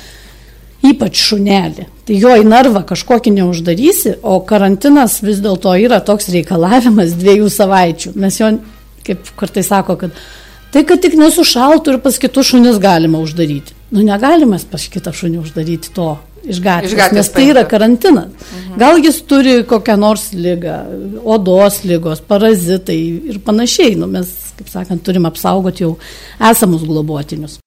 ypač 0.86 1.22
šunelį, 1.30 1.88
tai 2.08 2.18
jo 2.22 2.34
į 2.38 2.46
narvą 2.48 2.84
kažkokį 2.88 3.34
neuždarysi, 3.40 4.18
o 4.22 4.40
karantinas 4.48 5.20
vis 5.26 5.42
dėlto 5.44 5.74
yra 5.82 6.00
toks 6.06 6.30
reikalavimas 6.34 7.16
dviejų 7.18 7.50
savaičių. 7.54 8.14
Mes 8.20 8.40
jo, 8.40 8.52
kaip 9.08 9.32
kartai 9.40 9.66
sako, 9.66 9.98
kad 10.04 10.22
tai, 10.74 10.86
kad 10.88 11.02
tik 11.04 11.18
nesušaltų 11.20 11.96
ir 11.96 12.00
pas 12.06 12.20
kitus 12.22 12.54
šunis 12.54 12.80
galima 12.84 13.22
uždaryti. 13.24 13.76
Nu, 13.92 14.04
negalima 14.06 14.60
pas 14.72 14.88
kitą 14.92 15.14
šunį 15.16 15.42
uždaryti 15.42 15.94
to 15.96 16.16
iš 16.48 16.60
gatvės, 16.64 16.92
iš 16.92 17.00
gatvės 17.00 17.18
nes 17.18 17.32
tai 17.34 17.46
yra 17.52 17.64
karantinas. 17.68 18.30
Mhm. 18.30 18.78
Gal 18.80 19.02
jis 19.04 19.22
turi 19.28 19.58
kokią 19.68 19.98
nors 20.00 20.30
lygą, 20.36 20.78
odos 21.26 21.82
lygos, 21.88 22.24
parazitai 22.28 23.00
ir 23.34 23.42
panašiai. 23.46 23.98
Nu, 24.00 24.10
mes, 24.12 24.32
kaip 24.60 24.72
sakant, 24.72 25.04
turim 25.04 25.28
apsaugoti 25.30 25.88
jau 25.88 25.96
esamus 26.52 26.86
globotinius. 26.88 27.62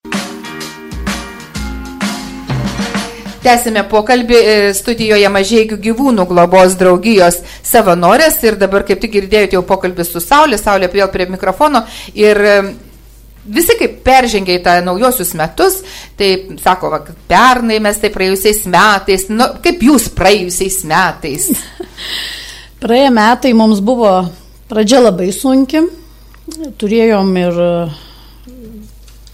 Tęsime 3.40 3.86
pokalbį 3.88 4.36
e, 4.36 4.54
studijoje 4.76 5.28
mažiegių 5.32 5.78
gyvūnų 5.80 6.26
globos 6.28 6.74
draugijos 6.80 7.38
savanorės. 7.64 8.36
Ir 8.44 8.58
dabar 8.60 8.84
kaip 8.84 9.00
tik 9.00 9.14
girdėjote 9.14 9.56
jau 9.56 9.62
pokalbį 9.64 10.04
su 10.04 10.20
Saulė, 10.20 10.58
Saulė 10.60 10.90
vėl 10.92 11.08
prie 11.12 11.24
mikrofono. 11.30 11.80
Ir 12.12 12.36
e, 12.36 12.58
visi 13.48 13.76
kaip 13.80 14.02
peržengė 14.04 14.58
į 14.58 14.62
tą 14.66 14.74
naujosius 14.84 15.32
metus, 15.40 15.78
tai 16.20 16.34
sako, 16.60 16.92
va, 16.92 17.00
pernai 17.30 17.80
mes 17.80 18.02
tai 18.02 18.12
praėjusiais 18.12 18.66
metais, 18.68 19.24
nu, 19.32 19.48
kaip 19.64 19.88
jūs 19.88 20.10
praėjusiais 20.18 20.82
metais? 20.90 21.48
Praėję 22.84 23.08
metai 23.12 23.56
mums 23.56 23.80
buvo 23.84 24.12
pradžia 24.68 25.00
labai 25.02 25.32
sunki, 25.36 25.82
turėjom 26.80 27.34
ir 27.40 27.64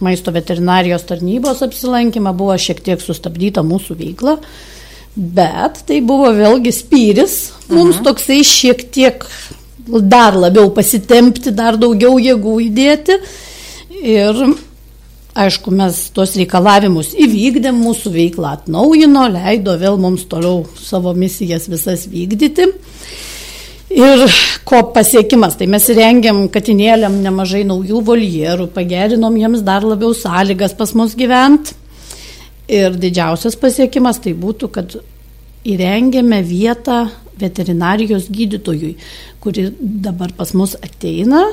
maisto 0.04 0.32
veterinarijos 0.34 1.06
tarnybos 1.08 1.62
apsilankymą, 1.64 2.34
buvo 2.36 2.56
šiek 2.60 2.82
tiek 2.84 3.02
sustabdyta 3.02 3.64
mūsų 3.66 3.96
veikla, 4.00 4.36
bet 5.16 5.82
tai 5.88 6.02
buvo 6.04 6.32
vėlgi 6.36 6.72
spyris, 6.74 7.36
mums 7.70 7.98
mhm. 7.98 8.04
toksai 8.08 8.42
šiek 8.44 8.84
tiek 8.92 9.24
dar 9.86 10.36
labiau 10.36 10.70
pasitempti, 10.74 11.54
dar 11.54 11.78
daugiau 11.80 12.18
jėgų 12.20 12.56
įdėti. 12.66 13.20
Ir 13.96 14.40
aišku, 15.36 15.72
mes 15.74 15.98
tuos 16.16 16.34
reikalavimus 16.38 17.12
įvykdėm, 17.16 17.78
mūsų 17.86 18.12
veiklą 18.14 18.56
atnaujino, 18.58 19.26
leido 19.32 19.76
vėl 19.80 19.98
mums 20.00 20.26
toliau 20.30 20.64
savo 20.80 21.14
misijas 21.16 21.68
visas 21.72 22.06
vykdyti. 22.10 22.68
Ir 23.94 24.24
ko 24.66 24.80
pasiekimas, 24.90 25.54
tai 25.60 25.68
mes 25.70 25.84
rengiam 25.94 26.46
katinėliam 26.50 27.20
nemažai 27.22 27.62
naujų 27.68 28.00
voljerų, 28.08 28.66
pagerinom 28.74 29.36
jiems 29.38 29.62
dar 29.66 29.86
labiau 29.86 30.10
sąlygas 30.16 30.74
pas 30.74 30.90
mus 30.98 31.14
gyventi. 31.18 31.76
Ir 32.66 32.96
didžiausias 32.98 33.54
pasiekimas 33.60 34.18
tai 34.24 34.32
būtų, 34.34 34.70
kad 34.74 34.96
įrengėme 35.66 36.40
vietą 36.42 37.04
veterinarijos 37.38 38.26
gydytojui, 38.32 38.96
kuri 39.40 39.68
dabar 39.78 40.32
pas 40.34 40.50
mus 40.56 40.74
ateina, 40.82 41.44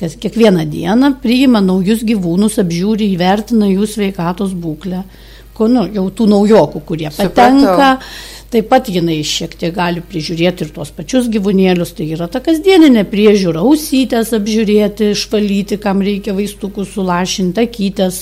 kas 0.00 0.16
kiekvieną 0.16 0.64
dieną 0.72 1.12
priima 1.20 1.60
naujus 1.60 2.06
gyvūnus, 2.08 2.56
apžiūri, 2.62 3.12
įvertina 3.12 3.68
jų 3.68 3.88
sveikatos 3.90 4.56
būklę. 4.56 5.04
Ko, 5.52 5.68
nu, 5.68 5.84
jau 5.92 6.06
tų 6.08 6.30
naujokų, 6.32 6.80
kurie 6.88 7.10
patenka. 7.12 7.58
Supratau. 7.60 8.40
Taip 8.52 8.68
pat 8.68 8.88
jinai 8.92 9.22
šiek 9.24 9.54
tiek 9.56 9.72
gali 9.72 10.02
prižiūrėti 10.04 10.66
ir 10.66 10.72
tuos 10.74 10.90
pačius 10.92 11.30
gyvūnėlius, 11.32 11.94
tai 11.96 12.10
yra 12.12 12.26
ta 12.28 12.42
kasdieninė 12.44 13.06
priežiūra, 13.08 13.62
ausytės 13.64 14.34
apžiūrėti, 14.36 15.14
išvalyti, 15.14 15.78
kam 15.80 16.02
reikia 16.04 16.34
vaistukų 16.36 16.84
sulašinti, 16.84 17.64
akytės, 17.64 18.18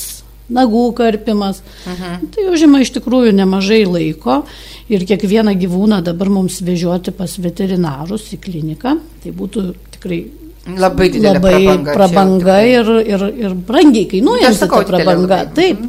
nagų 0.54 0.84
karpimas. 0.98 1.64
Mhm. 1.86 2.30
Tai 2.34 2.46
užima 2.52 2.82
iš 2.84 2.94
tikrųjų 2.98 3.34
nemažai 3.40 3.82
laiko 3.88 4.44
ir 4.90 5.06
kiekvieną 5.06 5.56
gyvūną 5.58 6.02
dabar 6.06 6.30
mums 6.30 6.60
vežioti 6.62 7.14
pas 7.14 7.34
veterinarus 7.38 8.30
į 8.34 8.40
kliniką. 8.46 8.96
Tai 9.24 9.34
būtų 9.34 9.66
tikrai 9.96 10.22
Labai 10.70 11.06
didelė 11.08 11.38
labai 11.38 11.52
prabanga, 11.56 11.92
prabanga 11.96 12.56
ir, 12.68 12.90
ir, 13.08 13.22
ir 13.46 13.54
brangiai 13.66 14.06
kainuojanti 14.10 14.66
ta 14.68 14.82
prabanga. 14.86 15.38
Taip. 15.56 15.86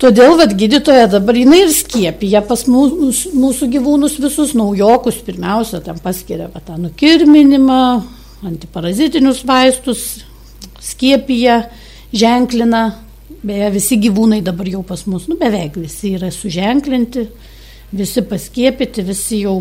Todėl, 0.00 0.38
vad, 0.40 0.54
gydytoja 0.56 1.10
dabar 1.12 1.36
jinai 1.36 1.58
ir 1.66 1.72
skiepija 1.76 2.40
pas 2.48 2.62
mūsų, 2.64 3.34
mūsų 3.36 3.66
gyvūnus 3.74 4.14
visus 4.22 4.54
naujokus, 4.56 5.18
pirmiausia, 5.26 5.82
tam 5.84 5.98
paskiria 6.00 6.46
va, 6.48 6.62
tą 6.64 6.78
nukirminimą, 6.80 7.82
antiparazitinius 8.48 9.42
vaistus, 9.44 10.06
skiepija, 10.80 11.58
ženklina, 12.16 12.86
beje, 13.44 13.68
visi 13.76 14.00
gyvūnai 14.00 14.40
dabar 14.46 14.72
jau 14.72 14.80
pas 14.88 15.04
mus, 15.04 15.28
nu 15.28 15.36
beveik 15.40 15.76
visi 15.76 16.14
yra 16.16 16.32
suženklinti, 16.32 17.26
visi 17.92 18.24
paskiepyti, 18.24 19.04
visi 19.04 19.42
jau 19.44 19.58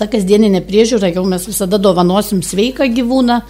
ta 0.00 0.08
kasdieninė 0.08 0.62
priežiūra, 0.64 1.12
jau 1.12 1.26
mes 1.28 1.44
visada 1.50 1.76
dovanosim 1.76 2.40
sveiką 2.40 2.88
gyvūną, 2.96 3.42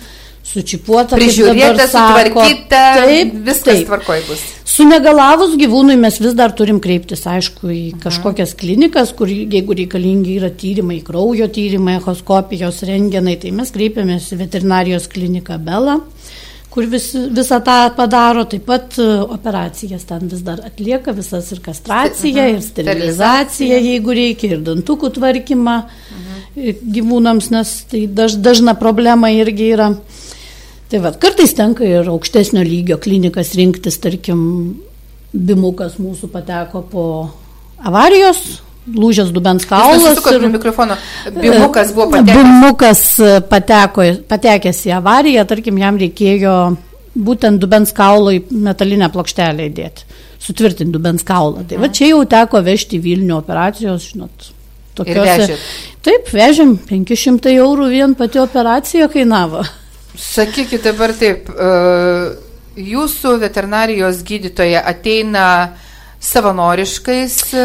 sučipuotą. 0.47 1.19
Prižiūrėtą, 1.21 1.87
sutvarkytą, 1.91 2.83
taip, 2.99 3.39
viskas 3.47 3.79
taip. 3.79 3.87
tvarkoj 3.91 4.25
bus. 4.29 4.43
Su 4.73 4.87
negalavus 4.89 5.53
gyvūnui 5.61 5.99
mes 6.01 6.17
vis 6.23 6.33
dar 6.37 6.55
turim 6.57 6.79
kreiptis, 6.81 7.27
aišku, 7.29 7.67
į 7.69 7.83
mhm. 7.91 8.03
kažkokias 8.07 8.55
klinikas, 8.59 9.13
kur 9.17 9.31
jeigu 9.31 9.77
reikalingi 9.83 10.39
yra 10.41 10.49
tyrimai, 10.63 11.03
kraujo 11.05 11.49
tyrimai, 11.53 11.99
echoskopijos, 12.01 12.81
rengenai, 12.89 13.37
tai 13.43 13.53
mes 13.57 13.75
kreipiamės 13.75 14.31
į 14.33 14.41
veterinarijos 14.47 15.11
kliniką 15.13 15.61
Belą 15.63 16.01
kur 16.73 16.87
vis, 16.89 17.11
visą 17.37 17.59
tą 17.65 17.77
padaro, 17.97 18.47
taip 18.49 18.65
pat 18.65 18.97
e, 19.01 19.05
operacijas 19.35 20.07
ten 20.09 20.25
vis 20.31 20.41
dar 20.47 20.63
atlieka, 20.65 21.13
visas 21.13 21.51
ir 21.53 21.61
kastraciją, 21.65 22.47
mhm. 22.47 22.55
ir 22.57 22.65
sterilizaciją, 22.65 23.81
jeigu 23.91 24.17
reikia, 24.17 24.55
ir 24.55 24.65
dantukų 24.65 25.13
tvarkymą 25.19 25.77
mhm. 25.83 26.81
gyvūnams, 26.97 27.51
nes 27.53 27.75
tai 27.91 28.07
daž, 28.09 28.39
dažna 28.41 28.77
problema 28.81 29.33
irgi 29.37 29.69
yra. 29.77 29.91
Tai 30.93 30.99
vad, 31.01 31.15
kartais 31.17 31.55
tenka 31.57 31.87
ir 31.89 32.09
aukštesnio 32.13 32.61
lygio 32.69 32.99
klinikas 33.01 33.55
rinktis, 33.57 33.97
tarkim, 34.03 34.43
bimukas 35.33 35.95
mūsų 35.97 36.29
pateko 36.29 36.83
po 36.91 37.05
avarijos, 37.81 38.43
lūžęs 38.93 39.31
dubens 39.33 39.65
kaulas. 39.71 40.21
Ir 40.29 40.45
mikrofono. 40.53 40.99
Bimukas 41.33 41.95
buvo 41.97 42.11
patekęs. 42.13 42.37
Bimukas 42.37 43.05
pateko, 43.49 44.07
patekęs 44.29 44.85
į 44.91 44.95
avariją, 44.99 45.47
tarkim, 45.49 45.81
jam 45.81 45.97
reikėjo 46.05 46.57
būtent 47.17 47.65
dubens 47.65 47.97
kaulo 47.97 48.37
į 48.37 48.45
metalinę 48.53 49.09
plokštelę 49.17 49.73
įdėti, 49.73 50.09
sutvirtinti 50.45 50.93
dubens 50.93 51.25
kaulą. 51.25 51.65
Tai 51.65 51.81
va 51.81 51.89
mhm. 51.89 51.97
čia 51.97 52.13
jau 52.13 52.25
teko 52.37 52.61
vežti 52.69 53.01
Vilnių 53.01 53.39
operacijos, 53.41 54.13
žinot. 54.13 54.53
Tokiose, 54.93 55.55
taip, 56.05 56.35
vežėm 56.37 56.77
500 56.85 57.55
eurų 57.57 57.95
vien 57.97 58.13
pati 58.13 58.45
operacija 58.45 59.09
kainavo. 59.09 59.65
Sakykite 60.19 60.93
dabar 60.93 61.15
taip, 61.17 61.49
e, 61.49 61.71
jūsų 62.77 63.39
veterinarijos 63.41 64.21
gydytoja 64.29 64.83
ateina 64.89 65.47
uh, 65.65 65.89
savanoriškais 66.23 67.37
uh, 67.53 67.61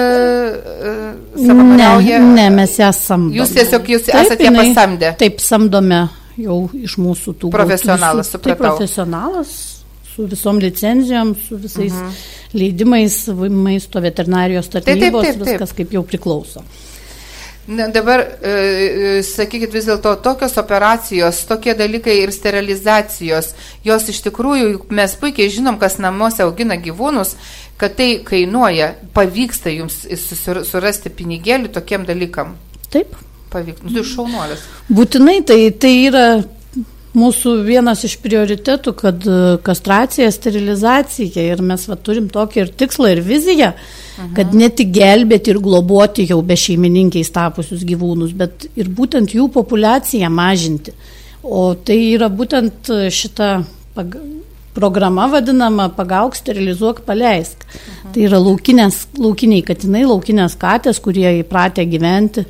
savanoriauja? 1.35 2.19
Ne, 2.19 2.33
ne, 2.33 2.49
mes 2.57 2.73
ją 2.79 2.89
samdome. 2.95 3.37
Jūs 3.37 3.53
tiesiog 3.53 3.91
jūs 3.93 4.07
taip, 4.07 4.17
esate 4.23 4.47
jinai, 4.47 4.63
pasamdę? 4.71 5.11
Taip, 5.21 5.41
samdome 5.43 6.01
jau 6.41 6.57
iš 6.77 6.97
mūsų 7.01 7.35
tų 7.43 7.51
profesionalas, 7.53 8.31
supratau. 8.33 8.55
Tai 8.55 8.57
profesionalas 8.63 9.53
su 10.09 10.25
visom 10.31 10.61
licenzijom, 10.61 11.35
su 11.45 11.59
visais 11.61 11.93
mhm. 11.93 12.17
leidimais, 12.57 13.19
maisto 13.53 14.01
veterinarijos 14.01 14.71
tarnybos, 14.73 14.97
taip, 14.97 15.13
taip, 15.13 15.21
taip, 15.21 15.41
taip. 15.43 15.49
viskas 15.51 15.77
kaip 15.77 15.93
jau 15.93 16.05
priklauso. 16.09 16.65
Na, 17.67 17.89
dabar, 17.91 18.21
e, 18.41 18.51
e, 18.51 19.23
sakykit, 19.27 19.73
vis 19.75 19.89
dėlto 19.89 20.13
tokios 20.23 20.53
operacijos, 20.61 21.41
tokie 21.49 21.73
dalykai 21.75 22.15
ir 22.21 22.31
sterilizacijos, 22.31 23.49
jos 23.83 24.07
iš 24.13 24.21
tikrųjų, 24.29 24.85
mes 24.95 25.15
puikiai 25.19 25.51
žinom, 25.51 25.75
kas 25.81 25.97
namuose 25.99 26.45
augina 26.45 26.77
gyvūnus, 26.79 27.35
kad 27.77 27.97
tai 27.99 28.21
kainuoja, 28.23 28.93
pavyksta 29.13 29.73
jums 29.75 30.05
surasti 30.69 31.11
pinigėlį 31.11 31.73
tokiem 31.75 32.07
dalykam. 32.07 32.55
Taip. 32.87 33.19
Pavyksta, 33.51 33.87
nu, 33.87 33.97
tai 33.99 34.05
šaunuolis. 34.13 34.63
Būtinai, 34.87 35.41
tai, 35.47 35.59
tai 35.75 35.93
yra 36.07 36.25
mūsų 37.15 37.53
vienas 37.67 38.03
iš 38.07 38.17
prioritetų, 38.23 38.93
kad 38.97 39.27
e, 39.27 39.37
kastracija, 39.65 40.29
sterilizacija 40.33 41.45
ir 41.53 41.63
mes 41.65 41.85
va, 41.89 41.95
turim 41.95 42.27
tokį 42.33 42.63
ir 42.63 42.73
tikslą, 42.81 43.11
ir 43.15 43.21
viziją, 43.25 43.71
mhm. 43.73 44.33
kad 44.37 44.55
ne 44.57 44.69
tik 44.69 44.91
gelbėti 44.95 45.53
ir 45.53 45.61
globoti 45.63 46.27
jau 46.29 46.41
be 46.45 46.57
šeimininkiais 46.59 47.31
tapusius 47.35 47.85
gyvūnus, 47.87 48.35
bet 48.37 48.67
ir 48.75 48.89
būtent 48.89 49.35
jų 49.37 49.49
populiaciją 49.55 50.31
mažinti. 50.33 50.95
O 51.47 51.71
tai 51.79 51.99
yra 52.11 52.27
būtent 52.33 52.89
šita 53.13 53.51
pag 53.95 54.17
programa 54.77 55.25
vadinama 55.31 55.87
pagauk, 55.95 56.35
sterilizuok, 56.37 57.01
paleisk. 57.07 57.63
Mhm. 57.65 58.13
Tai 58.13 58.25
yra 58.29 58.41
laukinės, 58.41 59.03
laukiniai 59.17 59.63
katinai, 59.65 60.03
laukinės 60.05 60.57
katės, 60.59 60.99
kurie 61.03 61.29
įpratę 61.41 61.85
gyventi 61.89 62.45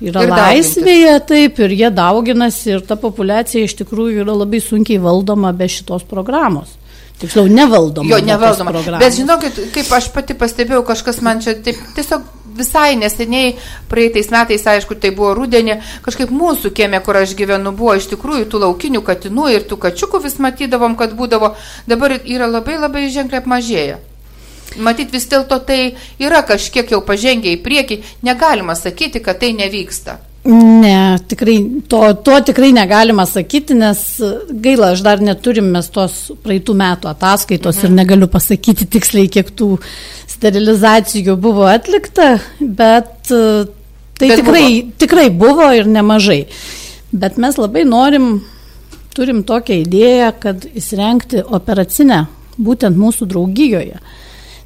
yra 0.00 0.24
ir 0.24 0.32
laisvėje, 0.32 1.14
daugintis. 1.14 1.28
taip, 1.28 1.62
ir 1.66 1.76
jie 1.76 1.90
dauginasi 1.94 2.74
ir 2.76 2.84
ta 2.88 2.96
populiacija 3.00 3.68
iš 3.68 3.76
tikrųjų 3.82 4.24
yra 4.24 4.36
labai 4.42 4.62
sunkiai 4.64 5.00
valdoma 5.02 5.52
be 5.56 5.68
šitos 5.70 6.06
programos. 6.08 6.76
Tiksliau, 7.20 7.50
nevaldoma. 7.52 8.08
Jo, 8.08 8.18
nevaldoma. 8.24 8.72
Bet 8.96 9.12
žinokit, 9.18 9.58
kaip 9.74 9.90
aš 9.92 10.08
pati 10.14 10.36
pastebėjau, 10.40 10.80
kažkas 10.88 11.20
man 11.24 11.42
čia 11.44 11.52
taip, 11.60 11.76
tiesiog 11.96 12.24
visai 12.56 12.96
neseniai, 12.96 13.54
praeitais 13.92 14.30
metais, 14.32 14.64
aišku, 14.66 14.96
tai 15.00 15.12
buvo 15.16 15.34
rudenė, 15.36 15.80
kažkaip 16.04 16.32
mūsų 16.32 16.72
kiemė, 16.76 17.02
kur 17.04 17.20
aš 17.20 17.36
gyvenu, 17.38 17.74
buvo 17.76 17.96
iš 17.98 18.08
tikrųjų 18.14 18.48
tų 18.50 18.64
laukinių 18.64 19.04
katinų 19.06 19.48
ir 19.54 19.68
tų 19.68 19.80
kačiukų 19.84 20.22
vis 20.24 20.38
matydavom, 20.40 20.96
kad 21.00 21.12
būdavo, 21.16 21.54
dabar 21.90 22.16
yra 22.24 22.48
labai 22.48 22.80
labai 22.80 23.08
ženkliai 23.12 23.44
apmažėję. 23.44 24.00
Matyt, 24.78 25.10
vis 25.10 25.26
dėlto 25.30 25.58
tai 25.66 25.80
yra 26.22 26.44
kažkiek 26.46 26.90
jau 26.94 27.00
pažengę 27.02 27.50
į 27.56 27.62
priekį, 27.64 28.02
negalima 28.26 28.76
sakyti, 28.78 29.22
kad 29.24 29.40
tai 29.42 29.50
nevyksta. 29.58 30.20
Ne, 30.44 31.18
tikrai, 31.28 31.56
to, 31.88 31.98
to 32.24 32.38
tikrai 32.48 32.70
negalima 32.72 33.26
sakyti, 33.28 33.74
nes 33.76 33.98
gaila, 34.48 34.94
aš 34.94 35.02
dar 35.04 35.20
neturim 35.20 35.66
mes 35.74 35.90
tos 35.92 36.30
praeitų 36.40 36.76
metų 36.80 37.10
ataskaitos 37.10 37.76
mhm. 37.76 37.90
ir 37.90 37.96
negaliu 37.98 38.28
pasakyti 38.32 38.88
tiksliai, 38.88 39.28
kiek 39.28 39.50
tų 39.52 39.74
sterilizacijų 40.32 41.36
buvo 41.36 41.66
atlikta, 41.68 42.38
bet 42.60 43.28
e, 43.28 43.42
tai 44.16 44.30
bet 44.30 44.40
tikrai, 44.40 44.64
buvo. 44.70 44.96
tikrai 45.04 45.26
buvo 45.42 45.68
ir 45.76 45.90
nemažai. 45.92 46.46
Bet 47.12 47.36
mes 47.42 47.60
labai 47.60 47.84
norim, 47.84 48.32
turim 49.12 49.42
tokią 49.44 49.82
idėją, 49.82 50.32
kad 50.40 50.64
įsirengti 50.72 51.44
operacinę 51.44 52.24
būtent 52.56 52.96
mūsų 52.96 53.28
draugijoje. 53.28 54.00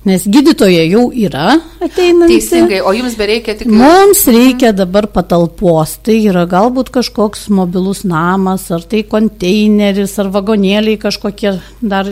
Nes 0.04 0.26
gydytojai 0.28 0.84
jau 0.92 1.06
yra 1.16 1.54
ateinantys. 1.80 2.50
Teisingai, 2.50 2.82
o 2.84 2.92
jums 2.92 3.14
bereikia 3.16 3.54
tik... 3.56 3.70
Mums 3.72 4.26
reikia 4.28 4.74
dabar 4.76 5.08
patalpos. 5.08 5.94
Tai 6.04 6.16
yra 6.28 6.42
galbūt 6.48 6.90
kažkoks 6.92 7.46
mobilus 7.48 8.02
namas, 8.04 8.66
ar 8.74 8.84
tai 8.84 9.00
konteineris, 9.08 10.18
ar 10.20 10.28
vagonėliai 10.34 11.00
kažkokie 11.00 11.54
dar, 11.80 12.10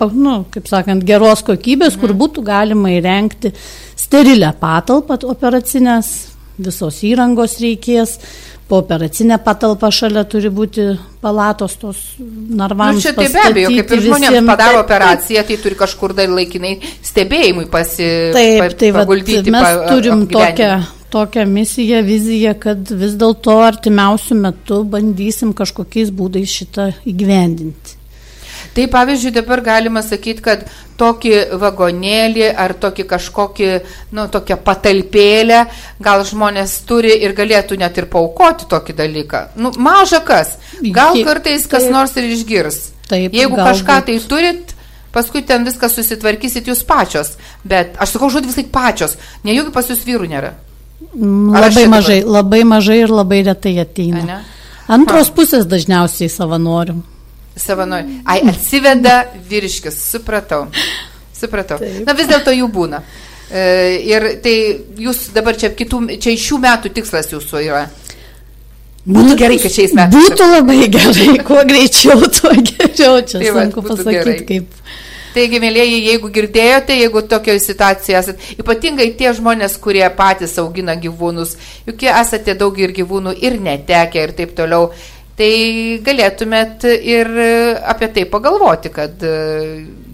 nu, 0.00 0.38
kaip 0.54 0.70
sakant, 0.72 1.04
geros 1.04 1.44
kokybės, 1.44 2.00
kur 2.00 2.14
mhm. 2.14 2.22
būtų 2.24 2.46
galima 2.46 2.94
įrengti 2.96 3.52
sterilę 4.00 4.54
patalpą 4.56 5.20
operacinės, 5.28 6.14
visos 6.56 7.02
įrangos 7.04 7.58
reikės, 7.60 8.16
po 8.68 8.80
operacinę 8.82 9.38
patalpą 9.38 9.90
šalia 9.94 10.24
turi 10.26 10.50
būti 10.50 10.86
palatos 11.22 11.76
tos 11.78 12.00
narvams. 12.18 12.98
Nu, 12.98 13.04
čia 13.04 13.12
tai 13.14 13.28
be 13.30 13.42
abejo, 13.50 13.72
kaip 13.76 13.92
ir 13.94 14.02
žmonėms 14.08 14.50
padaro 14.50 14.80
operaciją, 14.82 15.44
tai 15.46 15.58
turi 15.62 15.78
kažkur 15.78 16.14
dar 16.18 16.32
laikinai 16.34 16.74
stebėjimui 17.06 17.68
pasi, 17.70 18.08
taip, 18.34 18.62
pa, 18.64 18.70
tai 18.82 18.92
paguldyti. 18.96 19.54
Mes 19.54 19.68
pa, 19.68 19.90
turim 19.92 20.24
tokią, 20.32 20.70
tokią 21.14 21.46
misiją, 21.50 22.02
viziją, 22.06 22.56
kad 22.66 22.90
vis 23.02 23.14
dėlto 23.20 23.60
artimiausių 23.68 24.40
metų 24.42 24.80
bandysim 24.96 25.54
kažkokiais 25.56 26.10
būdais 26.10 26.58
šitą 26.58 26.90
įgyvendinti. 27.06 28.00
Tai 28.76 28.84
pavyzdžiui, 28.92 29.32
dabar 29.32 29.62
galima 29.64 30.02
sakyti, 30.04 30.42
kad 30.44 30.66
tokį 31.00 31.32
vagonėlį 31.56 32.50
ar 32.60 32.74
tokį 32.76 33.06
kažkokį, 33.08 33.70
nu, 34.16 34.26
tokią 34.32 34.58
patalpėlę 34.66 35.62
gal 36.04 36.24
žmonės 36.28 36.74
turi 36.88 37.14
ir 37.24 37.32
galėtų 37.38 37.78
net 37.80 37.96
ir 37.96 38.08
paukoti 38.12 38.68
tokį 38.68 38.98
dalyką. 38.98 39.40
Nu, 39.56 39.72
maža 39.80 40.20
kas. 40.28 40.58
Gal 40.82 41.16
kartais 41.24 41.64
kas 41.72 41.88
nors 41.88 42.12
ir 42.20 42.28
išgirs. 42.36 42.78
Taip, 43.08 43.32
Jeigu 43.32 43.56
galbūt. 43.56 43.70
kažką 43.70 43.98
tai 44.10 44.18
turit, 44.28 44.76
paskui 45.16 45.40
ten 45.48 45.64
viską 45.64 45.88
susitvarkysit 45.96 46.68
jūs 46.68 46.84
pačios. 46.84 47.32
Bet 47.64 47.96
aš 47.96 48.18
sakau 48.18 48.28
žodį 48.28 48.52
visai 48.52 48.68
pačios, 48.76 49.16
nejaugi 49.40 49.72
pas 49.72 49.88
jūs 49.88 50.04
vyrų 50.04 50.28
nėra. 50.36 50.52
Ar 51.16 51.70
labai 51.70 51.88
mažai, 51.88 52.20
labai 52.28 52.64
mažai 52.68 53.02
ir 53.06 53.18
labai 53.24 53.40
retai 53.48 53.78
ateina. 53.80 54.42
Antros 54.86 55.32
ha. 55.32 55.36
pusės 55.40 55.64
dažniausiai 55.64 56.28
savanorių 56.28 57.00
savanoriai. 57.56 58.20
Ai, 58.24 58.40
atsiveda 58.50 59.18
vyriškis, 59.48 59.98
supratau. 60.12 60.66
Supratau. 61.36 61.80
Taip. 61.80 62.02
Na 62.06 62.14
vis 62.16 62.28
dėlto 62.30 62.54
jų 62.54 62.68
būna. 62.72 63.02
E, 63.46 63.62
ir 64.08 64.28
tai 64.42 64.56
jūs 65.00 65.28
dabar 65.34 65.58
čia, 65.58 65.70
kitų, 65.76 66.02
čia 66.22 66.34
šių 66.40 66.60
metų 66.64 66.92
tikslas 66.96 67.30
jūsų 67.32 67.62
yra. 67.64 67.86
Būtų 69.06 69.36
gerai, 69.38 69.58
kad 69.62 69.70
šiais 69.70 69.92
metais. 69.94 70.16
Būtų 70.16 70.46
labai 70.50 70.78
gerai, 70.90 71.36
kuo 71.48 71.60
greičiau, 71.68 72.24
tuo 72.26 72.50
geriau. 72.56 73.20
Čia 73.22 73.38
tai 73.42 73.52
sunku 73.52 73.84
pasakyti, 73.86 74.40
kaip. 74.48 74.80
Taigi, 75.36 75.58
mėlyjeji, 75.60 75.98
jeigu 76.08 76.30
girdėjote, 76.32 76.94
jeigu 76.96 77.20
tokioje 77.28 77.60
situacijoje 77.60 78.16
esate, 78.22 78.46
ypatingai 78.56 79.10
tie 79.18 79.34
žmonės, 79.36 79.74
kurie 79.84 80.06
patys 80.16 80.54
augina 80.62 80.94
gyvūnus, 80.96 81.52
juk 81.84 82.06
esate 82.08 82.54
daug 82.56 82.78
ir 82.80 82.94
gyvūnų 82.96 83.34
ir 83.44 83.58
netekę 83.60 84.22
ir 84.24 84.32
taip 84.38 84.54
toliau, 84.56 84.88
tai 85.36 85.52
galėtumėt 86.04 86.86
ir 86.88 87.30
apie 87.84 88.08
tai 88.14 88.24
pagalvoti, 88.30 88.92
kad 88.92 89.24
e, 89.24 89.32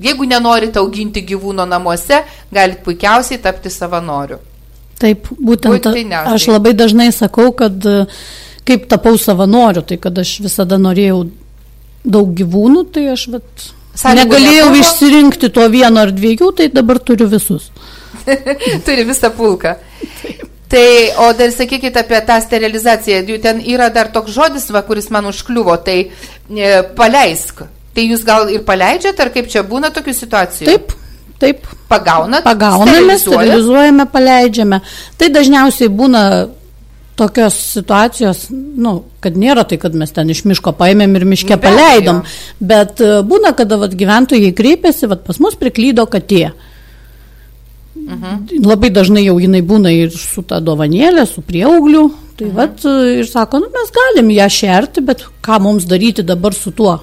jeigu 0.02 0.26
nenorite 0.28 0.80
auginti 0.82 1.22
gyvūno 1.26 1.66
namuose, 1.68 2.22
galite 2.52 2.82
puikiausiai 2.86 3.42
tapti 3.42 3.70
savanoriu. 3.70 4.40
Taip, 5.02 5.30
būtent 5.38 5.88
aš 6.20 6.48
labai 6.50 6.74
dažnai 6.78 7.10
sakau, 7.14 7.50
kad 7.58 7.86
e, 7.86 8.04
kaip 8.68 8.88
tapau 8.90 9.16
savanoriu, 9.18 9.84
tai 9.86 9.98
kad 10.02 10.18
aš 10.18 10.36
visada 10.44 10.78
norėjau 10.78 11.24
daug 12.02 12.34
gyvūnų, 12.38 12.84
tai 12.94 13.08
aš 13.14 13.28
vat, 13.34 13.66
negalėjau 14.02 14.70
nebuvo. 14.70 14.82
išsirinkti 14.82 15.50
to 15.54 15.66
vieno 15.70 16.02
ar 16.02 16.14
dviejų, 16.14 16.52
tai 16.58 16.70
dabar 16.74 16.98
turiu 17.02 17.30
visus. 17.30 17.70
Turi 18.86 19.06
visą 19.08 19.30
pulką. 19.34 19.76
Taip. 20.22 20.48
Tai, 20.72 21.28
o 21.28 21.32
dar 21.36 21.50
sakykite 21.52 22.00
apie 22.00 22.18
tą 22.24 22.38
sterilizaciją, 22.40 23.18
jų 23.28 23.36
ten 23.44 23.58
yra 23.74 23.90
dar 23.92 24.08
toks 24.14 24.32
žodis, 24.32 24.70
va, 24.72 24.80
kuris 24.86 25.10
man 25.12 25.28
užkliuvo, 25.28 25.74
tai 25.84 25.98
e, 26.06 26.70
paleisk. 26.96 27.60
Tai 27.92 28.04
jūs 28.06 28.24
gal 28.24 28.48
ir 28.48 28.62
paleidžiat, 28.64 29.20
ar 29.20 29.28
kaip 29.34 29.50
čia 29.52 29.66
būna 29.68 29.90
tokių 29.92 30.14
situacijų? 30.16 30.70
Taip, 30.70 30.94
taip. 31.42 31.68
Pagaunat? 31.92 32.46
Pagauname, 32.46 33.18
sterilizuojame, 33.20 34.08
paleidžiame. 34.14 34.80
Tai 35.20 35.30
dažniausiai 35.36 35.92
būna 35.92 36.24
tokios 37.20 37.60
situacijos, 37.74 38.46
nu, 38.48 38.96
kad 39.20 39.36
nėra 39.36 39.68
tai, 39.68 39.76
kad 39.76 39.92
mes 39.92 40.16
ten 40.16 40.32
iš 40.32 40.46
miško 40.48 40.72
paėmėm 40.80 41.20
ir 41.20 41.28
miške 41.36 41.60
paleidom, 41.60 42.24
bet 42.64 43.04
e, 43.04 43.18
būna, 43.28 43.52
kada 43.60 43.76
vat, 43.84 43.92
gyventojai 43.92 44.54
kreipiasi, 44.56 45.12
vat, 45.12 45.28
pas 45.28 45.36
mus 45.36 45.60
priklydo 45.60 46.08
katė. 46.08 46.46
Mhm 46.48 46.71
Mhm. 48.02 48.64
Labai 48.66 48.90
dažnai 48.90 49.24
jau 49.24 49.38
jinai 49.40 49.62
būna 49.62 49.92
ir 49.94 50.10
su 50.10 50.42
ta 50.42 50.60
dovanėlė, 50.60 51.26
su 51.28 51.44
prieaugliu. 51.46 52.10
Tai 52.36 52.48
mhm. 52.48 52.56
vat, 52.56 52.84
ir 53.20 53.28
sako, 53.28 53.62
nu, 53.62 53.70
mes 53.72 53.94
galim 53.94 54.30
ją 54.34 54.48
šerti, 54.50 55.04
bet 55.06 55.24
ką 55.44 55.60
mums 55.62 55.88
daryti 55.88 56.24
dabar 56.26 56.54
su 56.56 56.72
tuo 56.72 57.00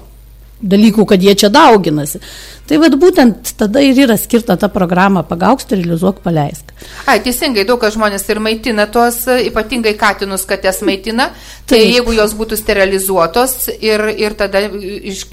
dalyku, 0.60 1.06
kad 1.08 1.22
jie 1.22 1.34
čia 1.34 1.48
dauginasi. 1.48 2.20
Tai 2.68 2.78
vad 2.82 2.94
būtent 3.00 3.54
tada 3.58 3.82
ir 3.82 3.98
yra 4.04 4.16
skirta 4.20 4.56
ta 4.60 4.68
programa 4.70 5.22
pagauk, 5.26 5.62
sterilizuok, 5.64 6.20
paleisk. 6.22 6.74
Ai, 7.10 7.18
teisingai, 7.24 7.64
daug 7.66 7.80
kas 7.82 7.96
žmonės 7.96 8.28
ir 8.30 8.40
maitina 8.44 8.86
tuos, 8.92 9.24
ypatingai 9.26 9.96
katinus 9.98 10.46
katės 10.48 10.82
maitina, 10.86 11.30
tai 11.64 11.80
Taip. 11.80 11.94
jeigu 11.96 12.14
jos 12.14 12.36
būtų 12.38 12.60
sterilizuotos 12.60 13.56
ir, 13.80 14.06
ir 14.20 14.36
tada 14.38 14.62
iš, 14.68 15.24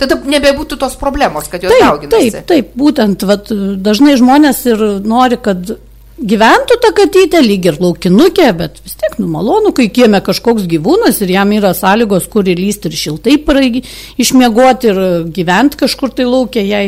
tada 0.00 0.18
nebebūtų 0.20 0.78
tos 0.80 0.96
problemos, 1.00 1.50
kad 1.52 1.64
jos 1.64 1.72
taip, 1.74 1.84
dauginasi. 1.84 2.30
Taip, 2.38 2.46
taip, 2.50 2.72
būtent, 2.78 3.26
vat, 3.28 3.52
dažnai 3.82 4.16
žmonės 4.20 4.62
ir 4.70 4.86
nori, 5.06 5.38
kad 5.42 5.76
gyventų 6.16 6.78
ta 6.80 6.92
katytė, 6.96 7.42
lyg 7.44 7.68
ir 7.68 7.78
laukinukė, 7.80 8.48
bet 8.56 8.80
vis 8.84 8.96
tiek, 8.96 9.18
nu, 9.20 9.28
malonu, 9.32 9.72
kai 9.76 9.88
kieme 9.92 10.22
kažkoks 10.24 10.64
gyvūnas 10.70 11.20
ir 11.24 11.34
jam 11.34 11.52
yra 11.52 11.74
sąlygos, 11.76 12.28
kur 12.32 12.48
įlysti 12.48 12.88
ir 12.88 12.98
šiltai 13.02 13.36
praigi, 13.44 13.84
išmiegoti 14.20 14.92
ir 14.92 15.00
gyventi 15.36 15.84
kažkur 15.84 16.14
tai 16.16 16.28
laukia, 16.28 16.64
jai 16.64 16.86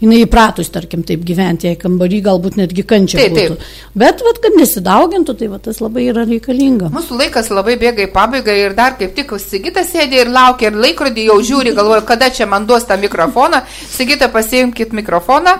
jinai 0.00 0.20
įpratus, 0.24 0.70
tarkim, 0.72 1.02
taip 1.06 1.22
gyventi, 1.26 1.68
jei 1.68 1.78
kambarį 1.80 2.20
galbūt 2.26 2.56
netgi 2.60 2.84
kančia. 2.88 3.20
Taip, 3.20 3.34
būtų. 3.36 3.56
taip. 3.56 3.96
Bet, 4.02 4.24
vat, 4.26 4.40
kad 4.42 4.56
nesidaugintų, 4.58 5.36
tai 5.40 5.50
vat, 5.52 5.64
tas 5.68 5.80
labai 5.84 6.06
yra 6.10 6.24
reikalinga. 6.28 6.90
Mūsų 6.94 7.20
laikas 7.20 7.50
labai 7.52 7.76
bėga 7.80 8.06
į 8.06 8.10
pabaigą 8.14 8.56
ir 8.64 8.76
dar 8.78 8.96
kaip 9.00 9.14
tik 9.16 9.36
Sigita 9.40 9.84
sėdė 9.86 10.24
ir 10.24 10.30
laukia 10.32 10.70
ir 10.70 10.78
laikrodį 10.78 11.26
jau 11.28 11.38
žiūri, 11.44 11.74
galvoja, 11.76 12.02
kada 12.06 12.30
čia 12.34 12.48
man 12.50 12.66
duos 12.68 12.86
tą 12.88 12.96
mikrofoną. 13.00 13.62
Sigita, 13.90 14.28
pasiimkit 14.32 14.94
mikrofoną. 14.96 15.56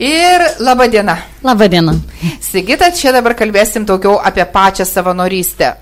Ir 0.00 0.44
laba 0.64 0.86
diena. 0.88 1.18
Labą 1.44 1.68
dieną. 1.68 1.94
Sigita, 2.40 2.88
čia 2.96 3.12
dabar 3.12 3.34
kalbėsim 3.36 3.84
daugiau 3.88 4.16
apie 4.16 4.46
pačią 4.48 4.86
savanorystę. 4.88 5.74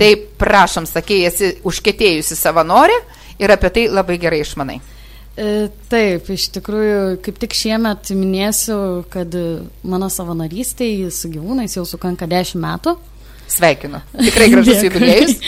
Tai 0.00 0.08
prašom, 0.40 0.88
sakė, 0.90 1.20
esi 1.28 1.52
užkėtėjusi 1.66 2.34
savanorė 2.34 2.96
ir 3.38 3.52
apie 3.54 3.70
tai 3.70 3.84
labai 3.92 4.16
gerai 4.18 4.40
išmanai. 4.42 4.80
E, 5.40 5.68
taip, 5.88 6.26
iš 6.34 6.50
tikrųjų, 6.56 7.20
kaip 7.24 7.38
tik 7.40 7.54
šiemet 7.56 8.12
minėsiu, 8.12 9.06
kad 9.12 9.32
mano 9.88 10.10
savanorystėje 10.12 11.08
su 11.14 11.30
gyvūnais 11.32 11.78
jau 11.78 11.86
sukanka 11.88 12.28
10 12.28 12.60
metų. 12.60 12.96
Sveikinu. 13.50 14.02
Tikrai 14.14 14.50
gražus 14.52 14.84
jubiliejus. 14.84 15.38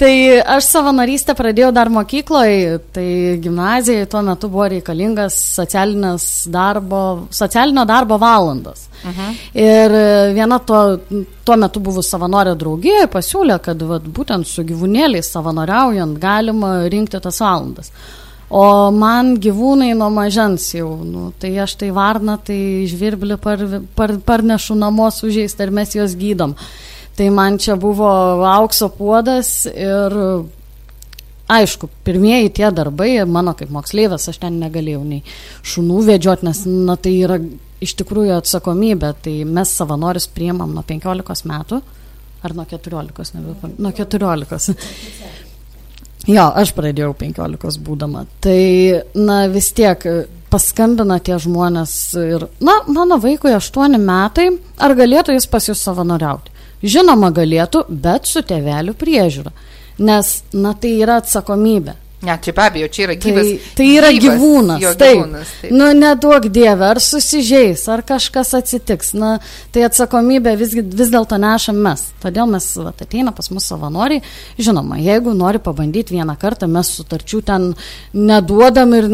Tai 0.00 0.12
aš 0.56 0.64
savanorystę 0.64 1.34
pradėjau 1.36 1.74
dar 1.76 1.90
mokykloje, 1.92 2.78
tai 2.96 3.36
gimnazijoje 3.44 4.06
tuo 4.08 4.22
metu 4.24 4.48
buvo 4.48 4.70
reikalingas 4.72 5.34
darbo, 6.48 7.00
socialinio 7.36 7.84
darbo 7.84 8.16
valandos. 8.16 8.86
Uh 9.02 9.10
mhm. 9.10 9.20
-huh. 9.20 9.34
Ir 9.60 9.96
viena 10.34 10.58
tuo, 10.58 10.98
tuo 11.44 11.56
metu 11.56 11.80
buvus 11.80 12.08
savanorio 12.08 12.54
draugija 12.54 13.10
pasiūlė, 13.12 13.58
kad 13.58 13.82
vat, 13.82 14.02
būtent 14.02 14.46
su 14.46 14.62
gyvūnėliais 14.62 15.28
savanoriaujant 15.36 16.18
galima 16.18 16.88
rinkti 16.88 17.20
tas 17.20 17.40
valandas. 17.40 17.92
O 18.50 18.90
man 18.90 19.36
gyvūnai 19.38 19.92
nuo 19.94 20.08
mažens 20.10 20.72
jau, 20.74 20.88
nu, 21.06 21.28
tai 21.38 21.52
aš 21.62 21.76
tai 21.78 21.92
varna, 21.94 22.34
tai 22.42 22.82
žvirblį 22.90 23.36
par, 23.38 23.60
par, 23.94 24.16
parnešu 24.26 24.74
namo 24.74 25.06
sužeistą 25.14 25.68
ir 25.68 25.74
mes 25.74 25.94
juos 25.94 26.16
gydom. 26.18 26.56
Tai 27.14 27.28
man 27.36 27.60
čia 27.62 27.76
buvo 27.78 28.08
aukso 28.50 28.88
puodas 28.90 29.68
ir 29.70 30.16
aišku, 31.50 31.90
pirmieji 32.06 32.50
tie 32.58 32.70
darbai, 32.74 33.12
mano 33.26 33.54
kaip 33.58 33.70
moksleivės, 33.74 34.28
aš 34.30 34.40
ten 34.42 34.58
negalėjau 34.62 35.02
nei 35.06 35.22
šunų 35.66 36.02
vedžioti, 36.08 36.46
nes 36.48 36.64
na, 36.66 36.96
tai 36.98 37.14
yra 37.22 37.38
iš 37.80 37.94
tikrųjų 38.02 38.34
atsakomybė. 38.40 39.12
Tai 39.24 39.36
mes 39.46 39.76
savanorius 39.78 40.26
priemam 40.34 40.74
nuo 40.74 40.82
15 40.86 41.46
metų, 41.50 41.80
ar 42.42 42.56
nuo 42.56 42.66
14, 42.66 43.38
nebepam, 43.38 43.78
nuo 43.78 43.94
14. 43.94 44.74
Jo, 46.30 46.50
aš 46.54 46.74
pradėjau 46.76 47.14
15 47.18 47.80
būdama. 47.84 48.26
Tai, 48.44 48.60
na, 49.16 49.42
vis 49.50 49.70
tiek 49.76 50.04
paskambina 50.50 51.18
tie 51.22 51.38
žmonės 51.40 51.94
ir, 52.20 52.46
na, 52.62 52.80
mano 52.90 53.18
vaikui 53.22 53.54
8 53.56 53.96
metai, 53.98 54.50
ar 54.78 54.94
galėtų 54.98 55.36
jis 55.36 55.48
pas 55.50 55.68
jūs 55.70 55.82
savanoriauti? 55.86 56.52
Žinoma, 56.80 57.30
galėtų, 57.36 57.84
bet 57.88 58.28
su 58.28 58.42
tėveliu 58.46 58.94
priežiūra. 58.96 59.52
Nes, 60.00 60.38
na, 60.56 60.72
tai 60.72 60.94
yra 61.02 61.18
atsakomybė. 61.20 61.96
Ne, 62.22 62.38
čia 62.42 62.52
be 62.52 62.62
abejo, 62.62 62.88
čia 62.92 63.06
yra 63.06 63.14
gyvas. 63.16 63.46
Tai, 63.48 63.74
tai 63.78 63.84
yra 63.96 64.08
gyvas, 64.12 64.34
gyvūnas. 64.36 64.82
Taip. 65.00 65.20
gyvūnas 65.22 65.52
taip. 65.62 65.70
Nu, 65.72 65.86
neduok 65.96 66.48
dievę, 66.52 66.90
ar 66.92 66.98
susižeis, 67.00 67.86
ar 67.88 68.02
kažkas 68.04 68.52
atsitiks. 68.58 69.14
Na, 69.16 69.30
tai 69.72 69.86
atsakomybė 69.86 70.52
vis, 70.60 70.74
vis 70.76 71.12
dėlto 71.14 71.38
nešam 71.40 71.80
mes. 71.80 72.02
Todėl 72.20 72.50
mes 72.52 72.66
va, 72.76 72.92
ateina 72.92 73.32
pas 73.36 73.48
mus 73.48 73.70
savanoriai. 73.72 74.20
Žinoma, 74.60 75.00
jeigu 75.00 75.32
nori 75.36 75.62
pabandyti 75.64 76.18
vieną 76.18 76.36
kartą, 76.40 76.68
mes 76.68 76.92
sutarčių 76.98 77.40
ten 77.48 77.70
neduodam 78.12 78.92
ir 78.98 79.08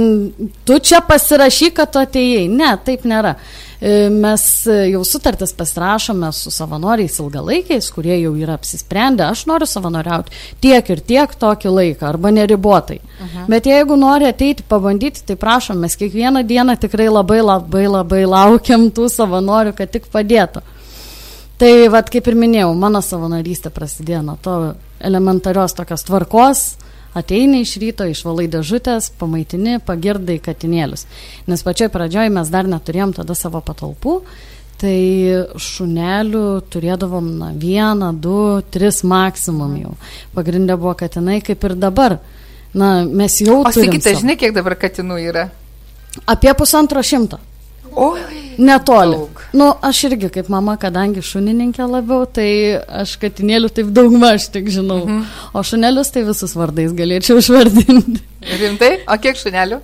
tu 0.66 0.81
čia 0.83 0.99
pasirašy, 1.07 1.71
kad 1.79 1.95
tu 1.95 2.03
atėjai. 2.03 2.49
Ne, 2.51 2.75
taip 2.83 3.07
nėra. 3.07 3.37
E, 3.81 4.09
mes 4.09 4.45
jau 4.91 5.03
sutartis 5.05 5.53
pasirašome 5.57 6.31
su 6.33 6.51
savanoriais 6.51 7.19
ilgalaikiais, 7.21 7.91
kurie 7.93 8.17
jau 8.23 8.33
yra 8.39 8.57
apsisprendę, 8.57 9.27
aš 9.29 9.45
noriu 9.51 9.69
savanoriauti 9.69 10.33
tiek 10.65 10.89
ir 10.95 11.03
tiek 11.05 11.35
tokį 11.37 11.75
laiką 11.75 12.09
arba 12.09 12.33
neribotai. 12.33 13.01
Uh 13.01 13.25
mhm. 13.27 13.51
Bet 13.53 13.67
jeigu 13.67 13.97
nori 14.01 14.31
ateiti, 14.31 14.65
pabandyti, 14.69 15.27
tai 15.27 15.37
prašom, 15.37 15.79
mes 15.81 15.97
kiekvieną 15.97 16.47
dieną 16.47 16.79
tikrai 16.81 17.11
labai 17.11 17.43
labai 17.43 17.87
labai 17.89 18.25
laukiam 18.25 18.89
tų 18.91 19.11
savanorių, 19.12 19.77
kad 19.77 19.93
tik 19.93 20.09
padėtų. 20.12 20.65
Tai, 21.57 21.73
vad, 21.89 22.11
kaip 22.12 22.27
ir 22.29 22.37
minėjau, 22.37 22.75
mano 22.77 23.01
savanorystė 23.01 23.71
prasidėjo 23.73 24.23
nuo 24.23 24.35
to 24.45 24.57
elementarios 25.01 25.73
tokios 25.73 26.05
tvarkos, 26.05 26.65
ateini 27.16 27.62
iš 27.64 27.76
ryto, 27.83 28.07
išvalai 28.11 28.46
dėžutės, 28.52 29.11
pamaitini, 29.20 29.79
pagirdai 29.85 30.38
katinėlius. 30.42 31.07
Nes 31.48 31.64
pačioj 31.66 31.90
pradžioj 31.94 32.31
mes 32.35 32.52
dar 32.52 32.68
neturėjom 32.70 33.16
tada 33.16 33.37
savo 33.38 33.62
patalpų, 33.64 34.20
tai 34.81 34.96
šunelių 35.57 36.46
turėdavom 36.72 37.29
na, 37.40 37.50
vieną, 37.57 38.12
du, 38.20 38.38
tris 38.72 39.02
maksimum 39.09 39.76
jau. 39.81 39.94
Pagrindė 40.37 40.76
buvo 40.76 40.92
katinai 40.98 41.40
kaip 41.44 41.64
ir 41.64 41.76
dabar. 41.81 42.18
Na, 42.76 43.00
mes 43.09 43.40
jau... 43.40 43.62
O 43.64 43.72
sakykite, 43.72 44.18
žinai, 44.20 44.37
kiek 44.37 44.52
dabar 44.57 44.76
katinų 44.76 45.20
yra? 45.31 45.46
Apie 46.29 46.52
pusantro 46.57 47.00
šimto. 47.05 47.40
Oi, 47.96 48.20
netoli. 48.61 49.16
Daug. 49.16 49.42
Nu, 49.56 49.70
aš 49.88 50.02
irgi 50.11 50.28
kaip 50.35 50.50
mama, 50.52 50.74
kadangi 50.80 51.22
šunininkė 51.24 51.87
labiau, 51.88 52.26
tai 52.28 52.48
aš 53.02 53.16
katinėlių 53.22 53.70
taip 53.78 53.92
daug 53.96 54.12
maž 54.12 54.50
tik 54.52 54.68
žinau. 54.72 55.02
Mhm. 55.06 55.22
O 55.56 55.64
šunelius 55.64 56.12
tai 56.12 56.26
visus 56.28 56.52
vardais 56.59 56.92
galėčiau 56.96 57.40
išvardinti. 57.40 58.20
Rimtai? 58.61 58.92
O 59.09 59.16
kiek 59.22 59.40
šunelių? 59.40 59.80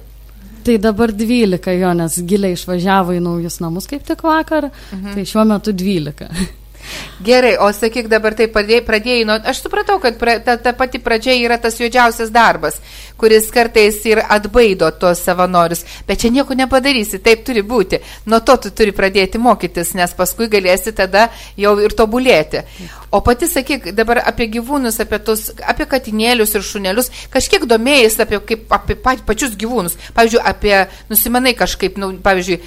Tai 0.62 0.76
dabar 0.78 1.10
12 1.10 1.78
jo, 1.80 1.92
nes 1.98 2.18
giliai 2.28 2.54
išvažiavo 2.54 3.16
į 3.16 3.22
naujus 3.24 3.58
namus 3.64 3.88
kaip 3.90 4.04
tik 4.06 4.20
vakar, 4.22 4.68
mhm. 4.92 5.16
tai 5.16 5.24
šiuo 5.26 5.46
metu 5.48 5.72
12. 5.74 6.28
Gerai, 7.22 7.56
o 7.60 7.68
sakyk 7.72 8.08
dabar 8.10 8.34
tai 8.34 8.48
pradėjai, 8.50 8.82
pradėjai 8.86 9.26
nu, 9.28 9.36
aš 9.46 9.62
supratau, 9.62 9.98
kad 10.02 10.16
pra, 10.18 10.38
ta, 10.42 10.56
ta 10.58 10.72
pati 10.76 10.98
pradžia 11.02 11.36
yra 11.38 11.58
tas 11.62 11.78
juodžiausias 11.78 12.32
darbas, 12.34 12.80
kuris 13.20 13.46
kartais 13.54 14.00
ir 14.10 14.20
atbaido 14.22 14.88
tos 14.98 15.22
savanorius, 15.22 15.84
bet 16.08 16.24
čia 16.24 16.32
nieko 16.34 16.56
nepadarysi, 16.58 17.22
taip 17.22 17.44
turi 17.46 17.62
būti. 17.62 18.02
Nuo 18.26 18.42
to 18.42 18.56
tu 18.64 18.72
turi 18.74 18.94
pradėti 18.96 19.38
mokytis, 19.38 19.94
nes 19.98 20.16
paskui 20.18 20.50
galėsi 20.50 20.94
tada 20.98 21.28
jau 21.56 21.76
ir 21.78 21.94
tobulėti. 21.94 22.64
O 23.12 23.20
pati 23.20 23.46
sakyk 23.46 23.92
dabar 23.94 24.22
apie 24.24 24.48
gyvūnus, 24.50 24.98
apie, 25.04 25.20
tos, 25.22 25.50
apie 25.68 25.86
katinėlius 25.86 26.56
ir 26.56 26.66
šunelius, 26.66 27.12
kažkiek 27.30 27.66
domėjais 27.68 28.18
apie, 28.24 28.40
kaip, 28.48 28.66
apie 28.72 28.96
pačius 28.98 29.54
gyvūnus. 29.60 29.98
Pavyzdžiui, 30.16 30.42
apie, 30.48 30.74
nusimenai 31.12 31.52
kažkaip, 31.58 32.00
nu, 32.00 32.14
pavyzdžiui, 32.24 32.62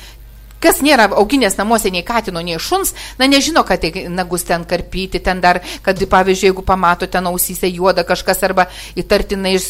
kas 0.63 0.81
nėra 0.85 1.07
auginės 1.19 1.57
namuose 1.59 1.91
nei 1.93 2.03
katino, 2.05 2.41
nei 2.45 2.59
šuns, 2.61 2.93
na 3.19 3.27
nežino, 3.29 3.63
kad 3.67 3.83
tai 3.83 4.05
nagus 4.11 4.45
ten 4.47 4.65
karpyti, 4.67 5.21
ten 5.23 5.41
dar, 5.43 5.61
kad 5.85 5.99
pavyzdžiui, 6.09 6.49
jeigu 6.51 6.65
pamato 6.65 7.07
ten 7.11 7.27
ausyse 7.29 7.69
juoda 7.71 8.05
kažkas 8.07 8.43
arba 8.47 8.67
įtartinai 8.97 9.55
iš 9.59 9.67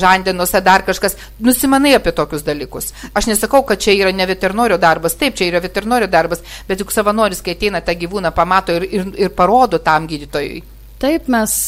žandenuose 0.00 0.62
dar 0.64 0.86
kažkas, 0.86 1.18
nusimanai 1.40 1.96
apie 1.98 2.14
tokius 2.16 2.46
dalykus. 2.46 2.92
Aš 3.14 3.30
nesakau, 3.32 3.64
kad 3.66 3.82
čia 3.82 3.96
yra 3.96 4.14
ne 4.14 4.28
veterinorio 4.28 4.78
darbas, 4.82 5.18
taip, 5.18 5.36
čia 5.38 5.50
yra 5.50 5.62
veterinorio 5.64 6.10
darbas, 6.10 6.44
bet 6.68 6.80
juk 6.82 6.94
savanoris, 6.94 7.42
kai 7.44 7.56
ateina 7.56 7.82
tą 7.84 7.96
gyvūną, 7.98 8.32
pamato 8.36 8.76
ir, 8.76 8.88
ir, 8.90 9.12
ir 9.26 9.34
parodo 9.36 9.82
tam 9.82 10.08
gydytojui. 10.10 10.62
Taip, 11.02 11.28
mes 11.28 11.58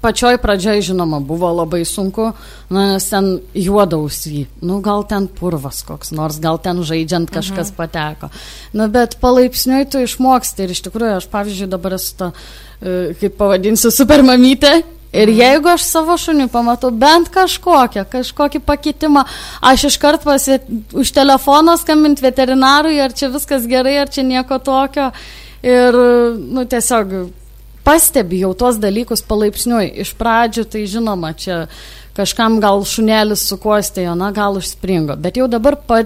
Pačioj 0.00 0.38
pradžioj, 0.40 0.80
žinoma, 0.80 1.18
buvo 1.20 1.50
labai 1.52 1.82
sunku, 1.84 2.30
nu, 2.72 2.84
nes 2.88 3.04
ten 3.04 3.34
juodausį, 3.52 4.46
nu 4.64 4.78
gal 4.80 5.02
ten 5.04 5.26
purvas 5.28 5.82
koks 5.84 6.14
nors, 6.16 6.38
gal 6.40 6.56
ten 6.56 6.80
žaidžiant 6.80 7.28
mhm. 7.28 7.34
kažkas 7.36 7.68
mhm. 7.68 7.76
pateko. 7.76 8.30
Na, 8.72 8.88
bet 8.88 9.18
palaipsniui 9.20 9.84
tu 9.92 10.00
išmoksti 10.00 10.64
ir 10.64 10.72
iš 10.72 10.80
tikrųjų 10.86 11.18
aš, 11.18 11.26
pavyzdžiui, 11.28 11.68
dabar 11.68 11.98
esu 11.98 12.14
ta, 12.16 12.30
e, 12.80 12.94
kaip 13.20 13.36
pavadinsiu, 13.36 13.92
supermamytė. 13.92 14.72
Ir 15.10 15.26
mhm. 15.26 15.36
jeigu 15.42 15.68
aš 15.74 15.84
savo 15.84 16.16
šuniu 16.22 16.46
pamatau 16.48 16.88
bent 16.94 17.28
kažkokią, 17.34 18.06
kažkokį 18.08 18.62
pakitimą, 18.64 19.26
aš 19.60 19.90
iškart 19.90 20.24
pasit 20.24 20.64
už 20.96 21.12
telefoną 21.12 21.74
skambint 21.82 22.22
veterinarui, 22.24 22.96
ar 23.04 23.12
čia 23.12 23.28
viskas 23.34 23.68
gerai, 23.68 23.98
ar 24.00 24.08
čia 24.08 24.24
nieko 24.24 24.62
tokio. 24.64 25.10
Ir, 25.60 25.92
nu, 26.40 26.64
tiesiog 26.64 27.10
pastebi 27.90 28.44
jau 28.44 28.54
tuos 28.54 28.78
dalykus 28.78 29.24
palaipsniui. 29.26 29.90
Iš 30.04 30.14
pradžių 30.18 30.66
tai 30.70 30.86
žinoma, 30.90 31.34
čia 31.34 31.64
kažkam 32.14 32.60
gal 32.62 32.84
šunelis 32.86 33.42
sukostėjo, 33.50 34.14
na 34.18 34.30
gal 34.34 34.58
užspringo, 34.60 35.16
bet 35.18 35.40
jau 35.40 35.48
dabar 35.50 35.78
pa, 35.78 36.04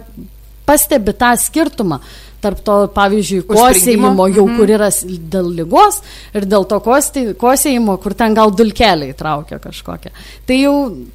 pastebi 0.68 1.12
tą 1.16 1.35
skirtumą 1.40 2.01
tarp 2.44 2.61
to, 2.61 2.75
pavyzdžiui, 2.92 3.44
kosėjimo 3.49 4.27
jau, 4.29 4.44
mhm. 4.44 4.59
kur 4.59 4.73
yra 4.77 4.90
dėl 5.33 5.47
lygos 5.62 6.03
ir 6.37 6.44
dėl 6.44 6.66
to 6.68 6.77
kosėjimo, 6.85 7.97
kur 8.03 8.16
ten 8.18 8.37
gal 8.37 8.53
dulkeliai 8.53 9.16
traukia 9.16 9.57
kažkokią. 9.62 10.12
Tai 10.49 10.59
jau 10.61 10.75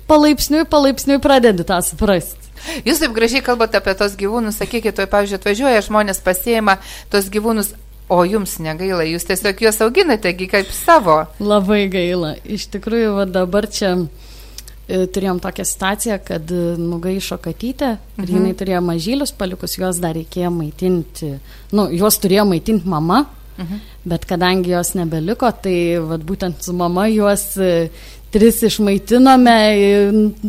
palaipsniui, 0.10 0.66
palaipsniui 0.70 1.20
pradedi 1.22 1.68
tą 1.70 1.78
suprasti. 1.86 2.50
Jūs 2.84 3.00
taip 3.04 3.14
gražiai 3.16 3.44
kalbate 3.46 3.78
apie 3.80 3.94
tos 4.00 4.18
gyvūnus, 4.20 4.58
sakykite, 4.60 5.06
pavyzdžiui, 5.12 5.38
atvažiuoja 5.40 5.86
žmonės 5.86 6.20
pasiema 6.26 6.80
tos 7.14 7.30
gyvūnus 7.32 7.72
O 8.10 8.24
jums 8.26 8.56
negaila, 8.58 9.06
jūs 9.06 9.28
tiesiog 9.30 9.60
juos 9.62 9.78
auginate, 9.86 10.34
kaip 10.50 10.72
savo. 10.74 11.22
Labai 11.38 11.84
gaila. 11.94 12.34
Iš 12.42 12.66
tikrųjų, 12.74 13.12
va, 13.20 13.26
dabar 13.30 13.68
čia 13.70 13.92
e, 13.94 15.04
turėjom 15.14 15.42
tokią 15.44 15.66
situaciją, 15.70 16.18
kad 16.26 16.50
e, 16.50 16.64
nugaišo 16.82 17.38
katytę 17.44 17.92
ir 18.18 18.24
mhm. 18.24 18.32
jinai 18.34 18.56
turėjo 18.58 18.82
mažylius 18.88 19.36
palikus, 19.38 19.78
juos 19.78 20.02
dar 20.02 20.18
reikėjo 20.18 20.50
maitinti, 20.56 21.36
nu, 21.78 21.86
juos 21.94 22.18
turėjo 22.24 22.48
maitinti 22.50 22.90
mama, 22.90 23.28
mhm. 23.60 23.86
bet 24.10 24.26
kadangi 24.30 24.74
jos 24.74 24.96
nebeliko, 24.98 25.54
tai 25.54 25.78
vat, 26.10 26.26
būtent 26.26 26.66
su 26.66 26.74
mama 26.74 27.06
juos 27.14 27.52
e, 27.62 27.92
tris 28.34 28.64
išmaitinome 28.66 29.60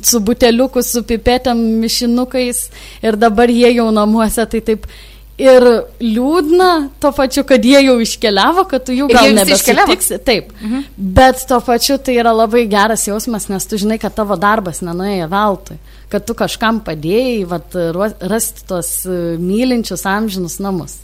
su 0.05 0.21
buteliuku, 0.25 0.81
su 0.85 1.05
pipetėm, 1.09 1.61
mišinukais 1.85 2.67
ir 3.05 3.21
dabar 3.21 3.53
jie 3.53 3.69
jau 3.75 3.91
namuose, 3.93 4.45
tai 4.49 4.65
taip 4.65 4.89
ir 5.41 5.67
liūdna, 6.03 6.71
to 7.03 7.11
pačiu, 7.17 7.45
kad 7.49 7.65
jie 7.65 7.81
jau 7.87 7.97
iškeliavo, 8.03 8.67
kad 8.71 8.85
tu 8.87 8.97
jų 8.97 9.09
gal 9.11 9.33
nebesutiksi. 9.37 10.21
Taip, 10.25 10.53
mhm. 10.61 10.87
bet 10.97 11.45
to 11.49 11.61
pačiu 11.65 11.99
tai 12.03 12.19
yra 12.21 12.35
labai 12.37 12.67
geras 12.71 13.07
jausmas, 13.09 13.49
nes 13.53 13.69
tu 13.69 13.81
žinai, 13.81 14.01
kad 14.03 14.15
tavo 14.17 14.37
darbas 14.41 14.83
nenuėjo 14.85 15.29
veltui, 15.33 15.79
kad 16.13 16.27
tu 16.27 16.37
kažkam 16.39 16.83
padėjai 16.87 17.45
vat, 17.51 17.77
rasti 18.31 18.67
tos 18.69 19.01
e, 19.07 19.21
mylinčius 19.41 20.05
amžinus 20.09 20.59
namus. 20.63 20.99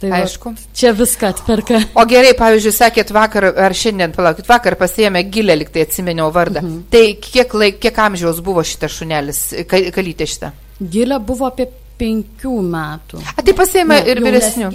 Tai 0.00 0.10
Aišku. 0.18 0.50
Va, 0.52 0.72
čia 0.76 0.90
viską 0.92 1.30
atperka. 1.32 1.78
O 1.96 2.02
gerai, 2.08 2.34
pavyzdžiui, 2.36 2.72
sakėt 2.76 3.12
vakar, 3.14 3.46
ar 3.66 3.76
šiandien, 3.78 4.12
palaukit, 4.12 4.48
vakar 4.50 4.76
pasėjome 4.76 5.22
gilę, 5.32 5.54
liktai 5.62 5.86
atsiminiau 5.86 6.28
vardą. 6.34 6.60
Mhm. 6.60 6.82
Tai 6.92 7.04
kiek, 7.24 7.54
laik, 7.56 7.80
kiek 7.82 8.02
amžiaus 8.08 8.42
buvo 8.44 8.64
šitas 8.66 8.98
šunelis, 8.98 9.40
kalytė 9.70 10.28
šitą? 10.28 10.52
Gilė 10.82 11.20
buvo 11.22 11.46
apie 11.48 11.68
penkių 12.00 12.54
metų. 12.66 13.20
A, 13.34 13.42
tai 13.46 13.54
pasėmė 13.56 14.00
ir 14.10 14.20
vyresnių. 14.24 14.70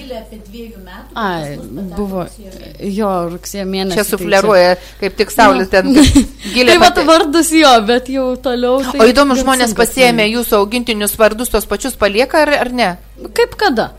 Ai, 1.19 1.58
buvo, 1.97 2.25
jo, 2.79 3.12
rugsėjo 3.34 3.65
mėnesį. 3.69 3.99
Čia 3.99 4.05
sufleruoja, 4.08 4.73
tai 4.75 4.82
čia... 4.82 4.99
kaip 5.03 5.17
tik 5.19 5.34
saulė 5.36 5.67
ten 5.71 5.91
giliai. 5.93 6.67
tai 6.71 6.79
vat 6.82 7.01
vardus 7.10 7.51
jo, 7.55 7.73
bet 7.89 8.12
jau 8.13 8.29
toliau. 8.41 8.79
Tai 8.88 9.03
o 9.03 9.10
įdomu, 9.12 9.38
žmonės 9.39 9.75
pasėmė 9.77 10.29
jūsų 10.32 10.60
augintinius 10.62 11.17
vardus, 11.19 11.51
tos 11.51 11.67
pačius 11.69 11.99
palieka 11.99 12.45
ar, 12.45 12.55
ar 12.63 12.71
ne? 12.73 12.93
Kaip 13.36 13.60
kada? 13.60 13.91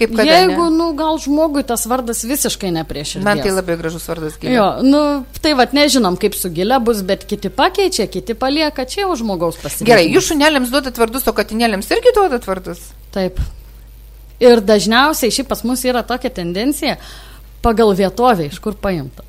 Kaip 0.00 0.14
kada, 0.16 0.24
Jeigu, 0.32 0.64
ne? 0.70 0.76
nu, 0.80 0.86
gal 0.96 1.18
žmogui 1.20 1.62
tas 1.68 1.84
vardas 1.90 2.22
visiškai 2.24 2.70
nepriešingas. 2.72 3.26
Man 3.26 3.42
tai 3.44 3.52
labai 3.52 3.76
gražus 3.76 4.06
vardas 4.08 4.38
gilė. 4.40 4.54
Jo, 4.56 4.68
nu, 4.86 5.02
tai 5.44 5.52
vad 5.58 5.74
nežinom, 5.76 6.16
kaip 6.20 6.38
su 6.38 6.48
gilė 6.56 6.78
bus, 6.84 7.02
bet 7.06 7.26
kiti 7.28 7.52
pakeičia, 7.52 8.06
kiti 8.08 8.36
palieka, 8.38 8.86
čia 8.88 9.02
jau 9.04 9.18
žmogaus 9.20 9.60
pasirinkimas. 9.60 9.90
Gerai, 9.90 10.06
jūs 10.08 10.30
šunelėms 10.32 10.72
duodat 10.72 11.00
vardus, 11.02 11.28
o 11.28 11.36
katinėlėms 11.36 11.92
irgi 11.92 12.14
duodat 12.16 12.48
vardus? 12.48 12.86
Taip. 13.12 13.42
Ir 14.40 14.64
dažniausiai 14.64 15.36
šiaip 15.36 15.50
pas 15.52 15.60
mus 15.68 15.84
yra 15.84 16.00
tokia 16.08 16.32
tendencija 16.40 16.96
pagal 17.60 17.92
vietovę, 17.92 18.48
iš 18.48 18.58
kur 18.64 18.80
paimta. 18.80 19.26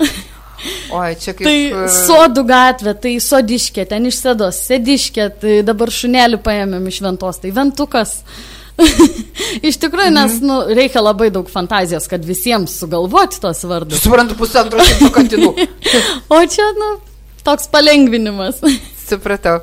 Oi, 0.98 1.14
čia 1.22 1.34
kaip... 1.36 1.46
Tai 1.46 1.56
e, 1.84 1.88
sodų 1.94 2.44
gatvė, 2.48 2.94
tai 3.04 3.12
sodiškė, 3.22 3.86
ten 3.88 4.08
išsėdos, 4.10 4.58
sėdiškė, 4.66 5.26
tai 5.42 5.58
dabar 5.66 5.92
šunelį 5.94 6.40
paėmėm 6.44 6.88
iš 6.90 6.98
ventos, 7.06 7.38
tai 7.42 7.52
ventukas. 7.54 8.18
Iš 9.68 9.78
tikrųjų, 9.82 10.12
nes 10.14 10.38
mhm. 10.38 10.46
nu, 10.48 10.76
reikia 10.76 11.02
labai 11.04 11.30
daug 11.34 11.48
fantazijos, 11.50 12.08
kad 12.10 12.24
visiems 12.26 12.74
sugalvoti 12.80 13.40
tos 13.42 13.62
vardus. 13.68 14.02
Suprantu, 14.04 14.36
pusantro 14.38 14.84
šimto 14.86 15.12
katinų. 15.14 15.52
o 16.36 16.40
čia, 16.50 16.70
nu, 16.78 16.92
toks 17.46 17.70
palengvinimas. 17.72 18.62
Supratau. 19.10 19.60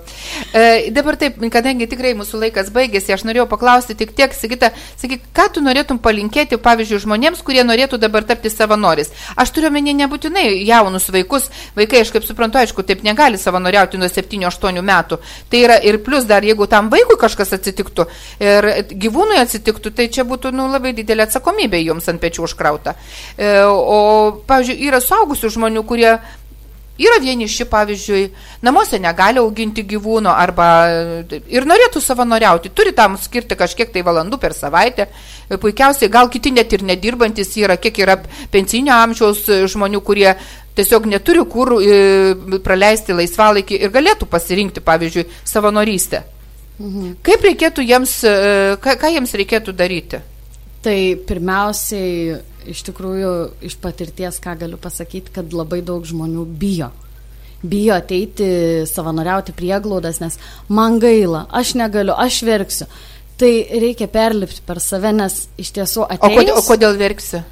E, 0.54 0.92
dabar 0.92 1.16
taip, 1.16 1.38
kadangi 1.54 1.88
tikrai 1.88 2.12
mūsų 2.20 2.42
laikas 2.42 2.68
baigėsi, 2.76 3.14
aš 3.16 3.24
norėjau 3.28 3.46
paklausti 3.48 3.96
tik 3.96 4.12
tiek, 4.18 4.34
sakyti, 4.36 4.74
sakyk, 5.00 5.30
ką 5.36 5.46
tu 5.56 5.62
norėtum 5.64 6.02
palinkėti, 6.04 6.60
pavyzdžiui, 6.60 7.00
žmonėms, 7.06 7.44
kurie 7.48 7.64
norėtų 7.64 8.00
dabar 8.02 8.26
tapti 8.28 8.52
savanoris. 8.52 9.14
Aš 9.40 9.54
turiu 9.56 9.72
menį 9.72 9.94
nebūtinai 10.02 10.50
jaunus 10.68 11.08
vaikus, 11.16 11.48
vaikai, 11.78 12.02
aš 12.04 12.12
kaip 12.16 12.28
suprantu, 12.28 12.60
aišku, 12.60 12.84
taip 12.88 13.06
negali 13.08 13.40
savanoriauti 13.40 14.02
nuo 14.02 14.10
7-8 14.12 14.82
metų. 14.90 15.20
Tai 15.48 15.62
yra 15.64 15.78
ir 15.80 16.02
plus 16.04 16.28
dar, 16.28 16.44
jeigu 16.44 16.68
tam 16.68 16.92
vaikui 16.92 17.16
kažkas 17.22 17.56
atsitiktų 17.56 18.08
ir 18.44 18.68
gyvūnui 18.92 19.40
atsitiktų, 19.46 19.94
tai 19.96 20.10
čia 20.12 20.28
būtų 20.28 20.52
nu, 20.56 20.68
labai 20.74 20.92
didelė 20.98 21.28
atsakomybė 21.28 21.80
jums 21.86 22.12
ant 22.12 22.20
pečių 22.20 22.44
užkrauta. 22.50 22.98
E, 23.38 23.54
o, 23.64 24.44
pavyzdžiui, 24.50 24.82
yra 24.90 25.00
suaugusių 25.04 25.54
žmonių, 25.56 25.86
kurie 25.88 26.18
Yra 26.98 27.20
vieniši, 27.22 27.68
pavyzdžiui, 27.70 28.22
namuose 28.66 28.98
negali 28.98 29.38
auginti 29.38 29.84
gyvūno 29.86 30.32
arba 30.34 30.68
ir 31.30 31.68
norėtų 31.70 32.02
savanoriauti, 32.02 32.72
turi 32.74 32.94
tam 32.98 33.20
skirti 33.22 33.58
kažkiek 33.58 33.92
tai 33.94 34.02
valandų 34.06 34.40
per 34.42 34.56
savaitę. 34.58 35.06
Puikiausiai, 35.62 36.10
gal 36.10 36.32
kiti 36.34 36.52
net 36.52 36.74
ir 36.74 36.86
nedirbantis 36.88 37.54
yra, 37.62 37.78
kiek 37.78 38.02
yra 38.02 38.18
pensinio 38.52 38.96
amžiaus 38.98 39.46
žmonių, 39.70 40.02
kurie 40.02 40.32
tiesiog 40.78 41.06
neturi 41.10 41.44
kur 41.50 41.76
e, 41.82 42.00
praleisti 42.66 43.16
laisvalaikį 43.18 43.78
ir 43.82 43.94
galėtų 43.94 44.30
pasirinkti, 44.30 44.84
pavyzdžiui, 44.86 45.28
savanorystę. 45.46 46.24
Mhm. 46.78 47.14
Kaip 47.26 47.46
reikėtų 47.46 47.86
jiems, 47.86 48.18
e, 48.26 48.34
ką, 48.82 48.98
ką 49.02 49.14
jiems 49.16 49.38
reikėtų 49.38 49.74
daryti? 49.78 50.22
Tai 50.88 51.00
pirmiausiai 51.28 52.38
iš 52.72 52.86
tikrųjų 52.88 53.32
iš 53.68 53.76
patirties, 53.84 54.38
ką 54.40 54.54
galiu 54.62 54.78
pasakyti, 54.80 55.34
kad 55.36 55.52
labai 55.52 55.82
daug 55.84 56.06
žmonių 56.08 56.46
bijo. 56.62 56.88
Bijo 57.60 57.96
ateiti 57.98 58.48
savanoriauti 58.88 59.56
prieglaudas, 59.58 60.22
nes 60.24 60.38
man 60.72 60.96
gaila, 61.04 61.44
aš 61.52 61.74
negaliu, 61.76 62.16
aš 62.16 62.40
verksiu. 62.48 62.88
Tai 63.38 63.52
reikia 63.84 64.08
perlipti 64.10 64.64
per 64.66 64.80
save, 64.82 65.12
nes 65.14 65.36
iš 65.60 65.74
tiesų 65.76 66.08
atėjus... 66.08 66.32
O 66.32 66.40
kodėl, 66.40 66.56
o 66.56 66.64
kodėl 66.66 66.96
verksi? 67.02 67.44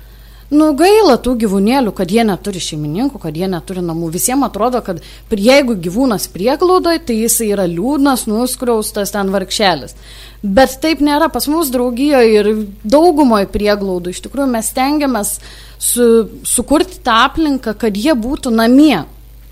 Nu, 0.54 0.68
gaila 0.78 1.16
tų 1.18 1.32
gyvūnėlių, 1.42 1.90
kad 1.98 2.12
jie 2.14 2.22
neturi 2.28 2.60
šeimininkų, 2.62 3.18
kad 3.24 3.38
jie 3.38 3.48
neturi 3.50 3.82
namų. 3.82 4.12
Visiems 4.14 4.46
atrodo, 4.46 4.78
kad 4.86 5.02
jeigu 5.34 5.74
gyvūnas 5.82 6.28
prieglaudoje, 6.30 7.02
tai 7.08 7.16
jis 7.24 7.40
yra 7.48 7.66
liūdnas, 7.66 8.28
nuskriaustas 8.30 9.16
ten 9.16 9.34
varkšelis. 9.34 9.98
Bet 10.46 10.78
taip 10.84 11.02
nėra 11.02 11.32
pas 11.34 11.50
mus 11.50 11.72
draugijoje 11.74 12.38
ir 12.38 12.52
daugumoje 12.86 13.50
prieglaudų. 13.50 14.14
Iš 14.14 14.22
tikrųjų, 14.28 14.52
mes 14.54 14.70
stengiamės 14.70 15.34
su, 15.82 16.06
sukurti 16.46 17.02
tą 17.02 17.24
aplinką, 17.26 17.74
kad 17.82 17.98
jie 17.98 18.14
būtų 18.14 18.54
namie. 18.54 19.02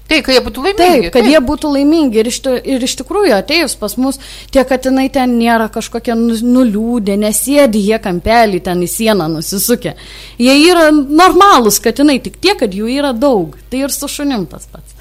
Taip, 0.04 0.26
kad 0.26 0.36
jie 0.36 0.42
būtų 0.44 0.63
laimingi. 0.66 0.84
Taip, 0.84 1.13
kad 1.13 1.24
taip. 1.24 1.32
jie 1.32 1.39
būtų 1.48 1.70
laimingi. 1.74 2.20
Ir 2.20 2.30
iš, 2.30 2.39
ir 2.76 2.86
iš 2.88 2.96
tikrųjų 3.00 3.36
atėjus 3.38 3.76
pas 3.80 3.96
mus, 3.98 4.20
tie 4.54 4.63
katinai 4.68 5.08
ten 5.13 5.38
nėra 5.39 5.70
kažkokie 5.74 6.16
nu, 6.20 6.36
nuliūdė, 6.36 7.16
nesėdi 7.22 7.82
jie 7.88 8.00
kampelį 8.04 8.60
ten 8.68 8.84
į 8.84 8.89
sieną 8.92 9.30
nusisukę. 9.38 9.96
Jie 10.44 10.58
yra 10.68 10.89
normalūs 10.92 11.80
katinai, 11.84 12.20
tik 12.24 12.36
tiek, 12.44 12.60
kad 12.60 12.76
jų 12.76 12.92
yra 12.98 13.13
daug. 13.16 13.56
Tai 13.72 13.86
ir 13.86 13.96
su 13.96 14.12
šunim 14.12 14.46
tas 14.52 14.68
pats. 14.72 14.92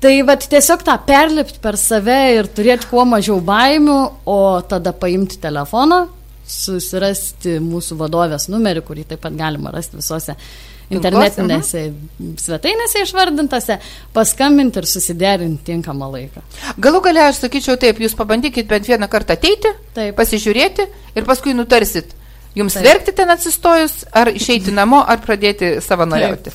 Tai 0.00 0.14
vat 0.24 0.46
tiesiog 0.48 0.80
tą 0.86 0.94
perlipti 1.04 1.60
per 1.60 1.76
save 1.76 2.20
ir 2.38 2.48
turėti 2.48 2.88
kuo 2.88 3.04
mažiau 3.04 3.36
baimių, 3.44 3.98
o 4.24 4.40
tada 4.64 4.94
paimti 4.96 5.36
telefoną, 5.42 6.06
susirasti 6.48 7.58
mūsų 7.60 7.98
vadovės 8.00 8.48
numerį, 8.48 8.82
kurį 8.86 9.04
taip 9.12 9.20
pat 9.26 9.36
galima 9.36 9.72
rasti 9.74 10.00
visose 10.00 10.38
internetinėse 10.90 11.84
svetainėse 12.40 13.04
išvardintose, 13.06 13.78
paskambinti 14.16 14.82
ir 14.82 14.88
susiderinti 14.90 15.70
tinkamą 15.72 16.10
laiką. 16.14 16.44
Galų 16.82 17.02
galia 17.08 17.28
aš 17.30 17.44
sakyčiau 17.44 17.78
taip, 17.80 18.02
jūs 18.02 18.16
pabandykit 18.18 18.68
bent 18.70 18.88
vieną 18.90 19.10
kartą 19.10 19.38
ateiti, 19.38 19.70
taip. 19.96 20.16
pasižiūrėti 20.18 20.88
ir 21.14 21.28
paskui 21.28 21.54
nutarsit, 21.56 22.16
Jums 22.54 22.74
Taip. 22.74 22.82
verkti 22.82 23.12
ten 23.14 23.30
atsistojus, 23.30 23.92
ar 24.10 24.26
išeiti 24.34 24.72
namo, 24.74 24.98
ar 25.06 25.20
pradėti 25.22 25.68
savanoriauti. 25.84 26.50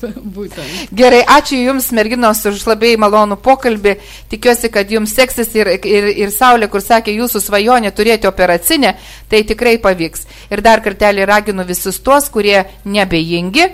Gerai, 1.00 1.22
ačiū 1.24 1.56
Jums, 1.62 1.88
merginos, 1.96 2.42
už 2.50 2.66
labai 2.68 2.90
malonų 3.00 3.38
pokalbį. 3.40 3.94
Tikiuosi, 4.28 4.68
kad 4.74 4.92
Jums 4.92 5.14
seksis 5.16 5.54
ir, 5.56 5.72
ir, 5.88 6.10
ir 6.12 6.34
Saulė, 6.34 6.68
kur 6.68 6.84
sakė, 6.84 7.14
Jūsų 7.16 7.40
svajonė 7.46 7.94
turėti 7.96 8.28
operacinę, 8.28 8.92
tai 9.32 9.40
tikrai 9.48 9.78
pavyks. 9.80 10.28
Ir 10.52 10.60
dar 10.60 10.84
kartelį 10.84 11.24
raginu 11.32 11.64
visus 11.64 12.02
tuos, 12.04 12.28
kurie 12.28 12.66
nebejingi 12.84 13.70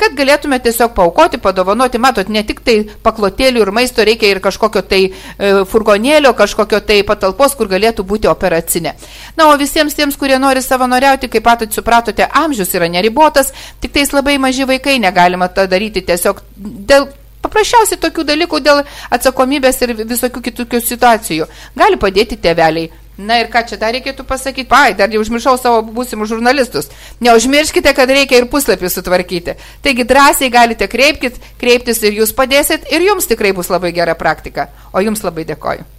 kad 0.00 0.16
galėtume 0.16 0.58
tiesiog 0.62 0.94
paukoti, 0.96 1.40
padovanoti, 1.42 2.00
matot, 2.02 2.28
ne 2.32 2.42
tik 2.46 2.62
tai 2.66 2.76
paklotėlių 3.04 3.64
ir 3.64 3.72
maisto 3.74 4.04
reikia 4.06 4.30
ir 4.34 4.40
kažkokio 4.44 4.82
tai 4.86 5.02
e, 5.08 5.52
furgonėlio, 5.70 6.32
kažkokio 6.36 6.80
tai 6.86 7.00
patalpos, 7.06 7.56
kur 7.58 7.70
galėtų 7.72 8.06
būti 8.06 8.30
operacinė. 8.30 8.96
Na, 9.36 9.50
o 9.50 9.58
visiems 9.60 9.96
tiems, 9.96 10.18
kurie 10.20 10.38
nori 10.42 10.62
savanoriauti, 10.64 11.30
kaip 11.32 11.46
patot 11.46 11.72
supratote, 11.72 12.26
amžius 12.42 12.74
yra 12.76 12.90
neribotas, 12.92 13.52
tik 13.80 13.94
tais 13.96 14.12
labai 14.12 14.38
maži 14.42 14.68
vaikai 14.68 14.98
negalima 15.02 15.48
tą 15.48 15.68
daryti 15.70 16.04
tiesiog 16.04 16.42
dėl 16.56 17.08
paprasčiausiai 17.46 18.00
tokių 18.02 18.26
dalykų, 18.26 18.60
dėl 18.64 18.82
atsakomybės 19.14 19.82
ir 19.84 19.94
visokių 20.02 20.42
kitokių 20.50 20.80
situacijų. 20.82 21.48
Gali 21.78 21.98
padėti 22.00 22.38
tėveliai 22.42 22.90
Na 23.16 23.38
ir 23.40 23.48
ką 23.48 23.62
čia 23.64 23.78
dar 23.80 23.94
reikėtų 23.96 24.26
pasakyti? 24.28 24.68
Ai, 24.76 24.92
dar 24.96 25.12
jau 25.12 25.22
užmiršau 25.24 25.56
savo 25.60 25.80
būsimus 25.88 26.28
žurnalistus. 26.28 26.90
Neužmirškite, 27.24 27.94
kad 27.96 28.12
reikia 28.12 28.42
ir 28.42 28.50
puslapį 28.52 28.92
sutvarkyti. 28.92 29.56
Taigi 29.84 30.04
drąsiai 30.04 30.52
galite 30.52 30.88
kreipkit, 30.92 31.40
kreiptis 31.60 32.04
ir 32.04 32.20
jūs 32.20 32.36
padėsit 32.36 32.90
ir 32.92 33.08
jums 33.08 33.28
tikrai 33.30 33.56
bus 33.56 33.72
labai 33.72 33.94
gera 33.96 34.18
praktika. 34.20 34.68
O 34.92 35.00
jums 35.00 35.24
labai 35.24 35.48
dėkoju. 35.48 35.95